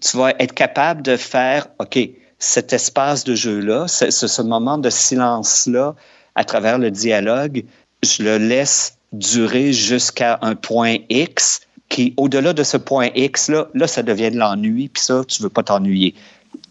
[0.00, 1.98] tu vas être capable de faire, OK,
[2.38, 5.94] cet espace de jeu-là, ce, moment de silence-là,
[6.34, 7.64] à travers le dialogue,
[8.02, 11.60] je le laisse durer jusqu'à un point X
[11.90, 15.50] qui, au-delà de ce point X-là, là, ça devient de l'ennui, puis ça, tu veux
[15.50, 16.14] pas t'ennuyer.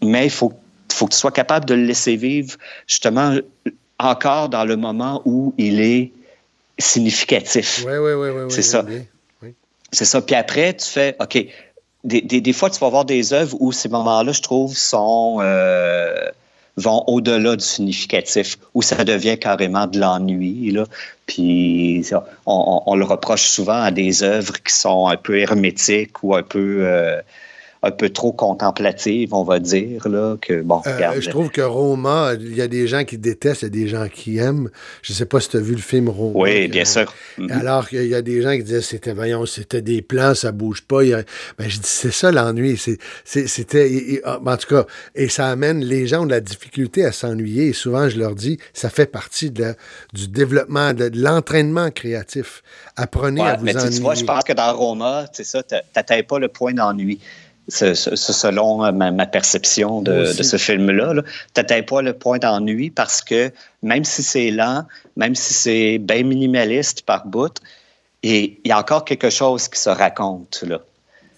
[0.02, 0.52] Mais il faut,
[0.94, 3.34] faut que tu sois capable de le laisser vivre, justement,
[3.98, 6.12] encore dans le moment où il est
[6.78, 7.84] significatif.
[7.86, 8.28] Oui, oui, oui.
[8.30, 8.84] oui C'est oui, ça.
[9.92, 10.22] C'est ça.
[10.22, 11.46] Puis après, tu fais, OK,
[12.04, 15.38] des, des, des fois, tu vas voir des œuvres où ces moments-là, je trouve, sont,
[15.40, 16.14] euh,
[16.78, 20.74] vont au-delà du significatif, où ça devient carrément de l'ennui.
[21.26, 25.38] Puis ça, on, on- on le reproche souvent à des œuvres qui sont un peu
[25.38, 27.20] hermétiques ou un peu, euh,
[27.84, 30.06] un peu trop contemplatives, on va dire.
[30.08, 33.18] Là, que, bon, Euh, regarde, je trouve que Roma, il y a des gens qui
[33.18, 34.70] détestent, il y a des gens qui aiment.
[35.02, 36.32] Je ne sais pas si tu as vu le film Roma.
[36.38, 37.12] Oui, bien sûr.
[37.38, 37.50] Mhm.
[37.50, 40.82] Alors qu'il y a des gens qui disaient c'était voyons, c'était des plans, ça bouge
[40.82, 41.02] pas.
[41.02, 41.22] A-
[41.58, 42.78] Ben, je dis c'est ça l'ennui.
[43.24, 44.20] C'était.
[44.24, 47.68] ah, En tout cas, et ça amène les gens ont de la difficulté à s'ennuyer.
[47.68, 49.74] Et souvent, je leur dis, ça fait partie de la-
[50.12, 52.62] du développement, de, de l'entraînement créatif.
[52.96, 53.96] Apprenez Ouais, à vous mais ennuyer.
[53.96, 57.18] tu vois, je pense que dans Roma, c'est ça, tu n'atteins pas le point d'ennui.
[57.68, 61.14] C'est- c'est- c'est selon euh, ma, ma perception de, ce film-là.
[61.14, 61.22] Tu
[61.56, 63.50] n'atteins pas le point d'ennui parce que
[63.82, 64.84] même si c'est lent,
[65.16, 67.54] même si c'est bien minimaliste par bout,
[68.22, 70.64] il y a encore quelque chose qui se raconte.
[70.66, 70.80] Là.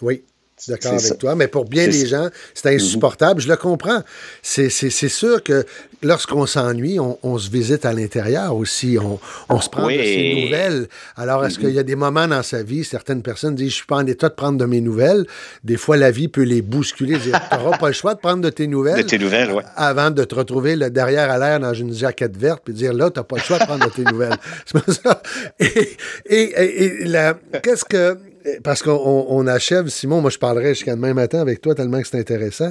[0.00, 0.22] Oui.
[0.56, 1.14] Suis D'accord avec ça.
[1.16, 3.40] toi, mais pour bien des gens, c'est insupportable.
[3.40, 4.02] Je le comprends.
[4.42, 5.64] C'est sûr que
[6.02, 8.96] lorsqu'on s'ennuie, on, on se visite à l'intérieur aussi.
[9.00, 9.98] On, on se prend Oui.
[9.98, 10.88] de ses nouvelles.
[11.16, 13.86] Alors, est-ce qu'il y a des moments dans sa vie, certaines personnes disent, je suis
[13.86, 15.26] pas en état de prendre de mes nouvelles.
[15.64, 18.42] Des fois, la vie peut les bousculer, dire, tu n'auras pas le choix de prendre
[18.42, 19.02] de tes nouvelles.
[19.02, 19.62] De tes nouvelles, oui.
[19.76, 23.10] Avant de te retrouver le derrière à l'air dans une jaquette verte, puis dire là,
[23.10, 24.36] tu n'as pas le choix de prendre de tes nouvelles.
[24.66, 25.22] C'est pas ça.
[25.58, 25.96] Et,
[26.26, 28.16] et, et- et qu'est-ce que.
[28.62, 32.00] Parce qu'on on- on achève, Simon, moi je parlerai jusqu'à demain matin avec toi tellement
[32.02, 32.70] que c'est intéressant.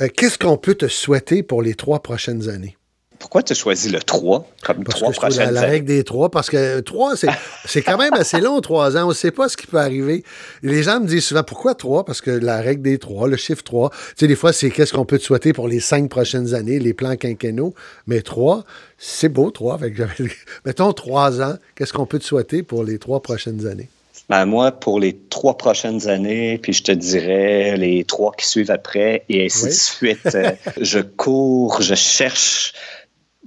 [0.00, 2.76] Euh, qu'est-ce qu'on peut te souhaiter pour les trois prochaines années?
[3.20, 5.60] Pourquoi tu as choisi le 3 comme Parce trois que je trouve la, prochaines la
[5.60, 5.70] années?
[5.70, 7.28] règle des trois, parce que trois, c'est,
[7.64, 9.04] c'est quand même assez long, trois ans.
[9.04, 10.24] On ne sait pas ce qui peut arriver.
[10.64, 12.04] Les gens me disent souvent, pourquoi trois?
[12.04, 14.92] Parce que la règle des trois, le chiffre trois, tu sais, des fois, c'est qu'est-ce
[14.92, 17.74] qu'on peut te souhaiter pour les cinq prochaines années, les plans quinquennaux.
[18.08, 18.64] Mais trois,
[18.98, 19.78] c'est beau, trois.
[19.78, 20.32] Fait que j'avais-
[20.66, 23.88] mettons trois ans, qu'est-ce qu'on peut te souhaiter pour les trois prochaines années?
[24.28, 28.70] Ben, moi, pour les trois prochaines années, puis je te dirais les trois qui suivent
[28.70, 29.68] après, et ainsi Oui.
[29.70, 32.72] de suite, euh, je cours, je cherche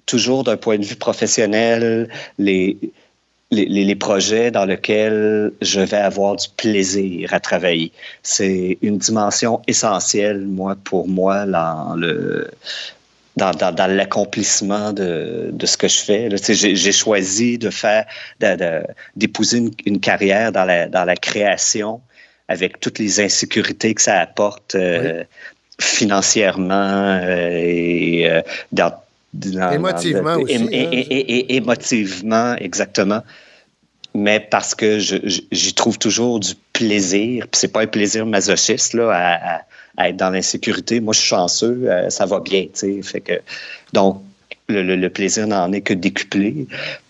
[0.05, 2.77] toujours d'un point de vue professionnel les,
[3.49, 7.91] les, les- les projets dans lesquels je vais avoir du plaisir à travailler.
[8.21, 12.47] C'est une dimension essentielle, moi, pour moi, dans le
[13.37, 16.29] dans, dans, dans l'accomplissement de, de ce que je fais.
[16.53, 18.05] J'ai choisi de faire,
[19.15, 22.01] d'épouser une, une carrière dans la, dans la création
[22.47, 25.23] avec toutes les insécurités que ça apporte euh,
[25.81, 28.93] financièrement euh, et euh, dans,
[29.33, 30.67] dans- Émotivement dans- aussi, et- hein.
[30.71, 33.21] et- et- et- émotivement, exactement.
[34.13, 37.47] Mais parce que j'y trouve toujours du plaisir.
[37.47, 39.63] Puis c'est pas un plaisir masochiste là,
[39.97, 40.99] à, être dans l'insécurité.
[40.99, 42.63] Moi, je suis chanceux, euh, ça va bien.
[42.63, 43.01] tu sais.
[43.01, 43.33] Fait que,
[43.93, 44.21] donc,
[44.67, 46.67] le, plaisir n'en est que décuplé.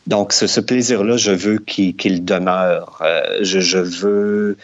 [0.07, 3.01] Donc, ce, plaisir-là, je veux qu'il demeure.
[3.01, 4.57] Euh, je, veux,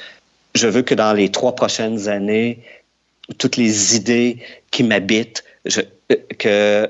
[0.56, 2.60] je veux que dans les trois prochaines années,
[3.38, 4.38] toutes les idées
[4.70, 5.44] qui m'habitent,
[5.78, 6.90] euh, que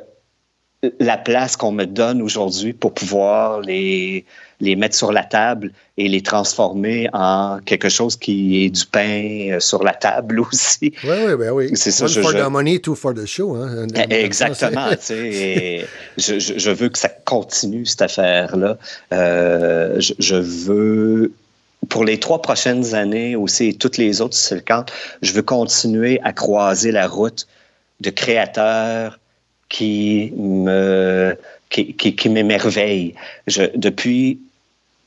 [0.99, 4.26] la place qu'on me donne aujourd'hui pour pouvoir les,
[4.62, 9.49] les mettre sur la table et les transformer en quelque chose qui est du pain
[9.51, 10.93] euh, sur la table aussi.
[11.03, 11.70] Oui, oui, ben oui.
[11.74, 13.55] C'est ça, One je- for je- the money, two for the show.
[13.55, 13.88] Hein.
[14.09, 14.89] Exactement.
[14.91, 15.86] tu sais, et
[16.18, 18.78] je, veux que ça continue, cette affaire-là.
[19.14, 21.34] Euh, je, veux,
[21.89, 24.64] pour les trois prochaines années aussi, et toutes les autres, si c'est le
[25.22, 27.47] je veux continuer à croiser la route
[27.99, 29.20] de créateurs
[29.70, 31.36] qui me
[31.70, 33.16] qui, qui, qui m'émerveillent.
[33.47, 34.39] Je, depuis,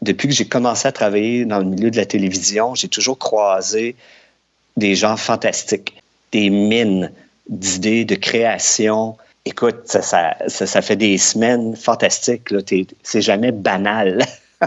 [0.04, 3.96] depuis que j'ai commencé à travailler dans le milieu de la télévision, j'ai toujours croisé
[4.76, 5.94] des gens fantastiques,
[6.32, 7.10] des mines
[7.48, 9.16] d'idées, de création.
[9.44, 12.54] Écoute, ça, ça, ça, ça fait des semaines fantastiques.
[13.02, 14.24] C'est jamais banal.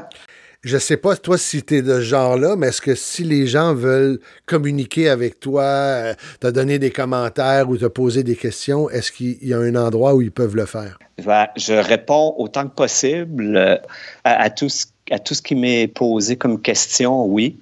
[0.63, 3.45] Je sais pas, toi, si tu es de ce genre-là, mais est-ce que si les
[3.47, 8.89] gens veulent communiquer avec toi, euh, te donner des commentaires ou te poser des questions,
[8.89, 10.97] est-ce qu'il y a un endroit où ils peuvent le faire?
[11.23, 13.77] Ben, je réponds autant que possible euh,
[14.23, 17.57] à, à tout, ce, à tout ce qui m'est posé comme question, oui.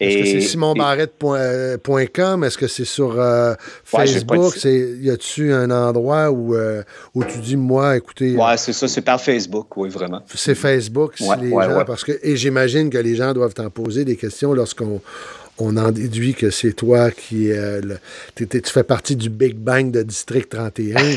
[0.00, 2.44] Est-ce que c'est et- simonbarrette.com?
[2.44, 4.54] Est-ce que c'est sur euh, Facebook?
[4.64, 6.82] y a-tu un endroit où, euh,
[7.14, 10.22] où tu dis, moi, écoutez, Ouais, c'est ça, c'est par Facebook, oui, vraiment.
[10.34, 11.84] c'est Facebook, si Ouais, les ouais, gens, ouais.
[11.84, 15.00] parce que, et j'imagine que les gens doivent t'en poser des questions lorsqu'on
[15.58, 17.98] on en déduit que c'est toi qui euh, le-
[18.46, 21.16] tu fais partie du Big Bang de District 31, puis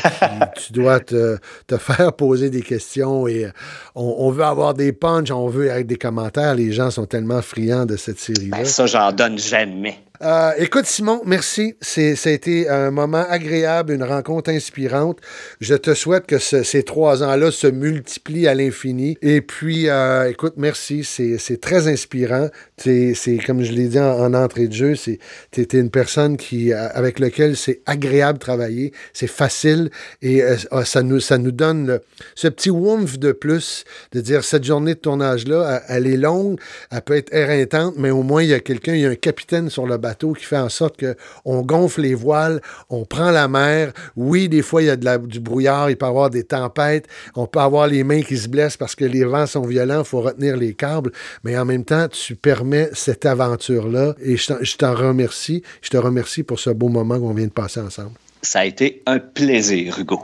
[0.66, 1.38] tu dois te,
[1.68, 3.50] te faire poser des questions et euh,
[3.96, 6.56] on, on veut avoir des punchs, on veut avec des commentaires.
[6.56, 8.58] Les gens sont tellement friands de cette série-là.
[8.58, 9.98] Ben, ça, j'en donne jamais.
[10.24, 11.74] Euh, écoute, Simon, merci.
[11.82, 15.18] C'est, ça a été un moment agréable, une rencontre inspirante.
[15.62, 19.18] Je te souhaite que ce- ces trois ans-là se multiplient à l'infini.
[19.24, 21.04] Et puis, euh, écoute, merci.
[21.04, 22.50] C'est, c'est très inspirant.
[22.78, 25.18] T'es- c'est, comme je l'ai dit en, en entrée de jeu, c'est,
[25.50, 28.94] t'es, t'es une personne qui, euh, avec laquelle c'est agréable de travailler.
[29.14, 29.90] C'est facile
[30.22, 32.00] et ah, ça, nous, ça nous donne
[32.36, 36.60] ce petit woomph de plus de dire cette journée de tournage-là, elle, elle est longue,
[36.92, 39.16] elle peut être éreintante, mais au moins, il y a quelqu'un, il y a un
[39.16, 43.32] capitaine sur le bateau qui fait en sorte que on gonfle les voiles, on prend
[43.32, 43.94] la mer.
[44.16, 46.44] Oui, des fois, il y a de la- du brouillard, il peut y avoir des
[46.44, 50.00] tempêtes, on peut avoir les mains qui se blessent parce que les vents sont violents,
[50.00, 51.12] il faut retenir les câbles,
[51.44, 55.64] mais en même temps, tu permets cette aventure-là et je t'en- je t'en remercie.
[55.82, 58.12] Je te remercie pour ce beau moment qu'on vient de passer ensemble.
[58.42, 60.20] Ça a été un plaisir, Hugo.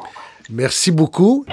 [0.50, 1.46] Merci beaucoup.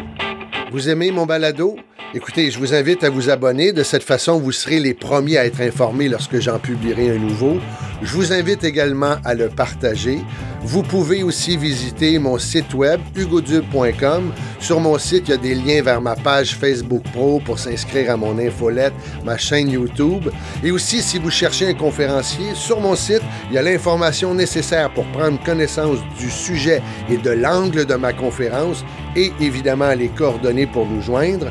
[0.73, 1.77] Vous aimez mon balado?
[2.17, 3.73] Écoutez, je vous invite à vous abonner.
[3.73, 7.59] De cette façon, vous serez les premiers à être informés lorsque j'en publierai un nouveau.
[8.03, 10.21] Je vous invite également à le partager.
[10.63, 14.33] Vous pouvez aussi visiter mon site web hugodube.com.
[14.61, 18.13] Sur mon site, il y a des liens vers ma page Facebook Pro pour s'inscrire
[18.13, 20.31] à mon infolette, ma chaîne YouTube.
[20.63, 24.93] Et aussi, si vous cherchez un conférencier, sur mon site, il y a l'information nécessaire
[24.95, 26.81] pour prendre connaissance du sujet
[27.11, 28.85] et de l'angle de ma conférence
[29.17, 31.51] et évidemment les coordonnées pour nous joindre.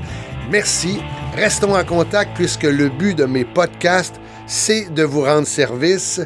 [0.50, 1.00] Merci.
[1.36, 6.22] Restons en contact puisque le but de mes podcasts, c'est de vous rendre service.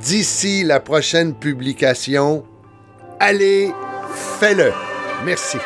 [0.00, 2.44] D'ici la prochaine publication,
[3.20, 3.72] allez,
[4.40, 4.72] fais-le.
[5.24, 5.58] Merci.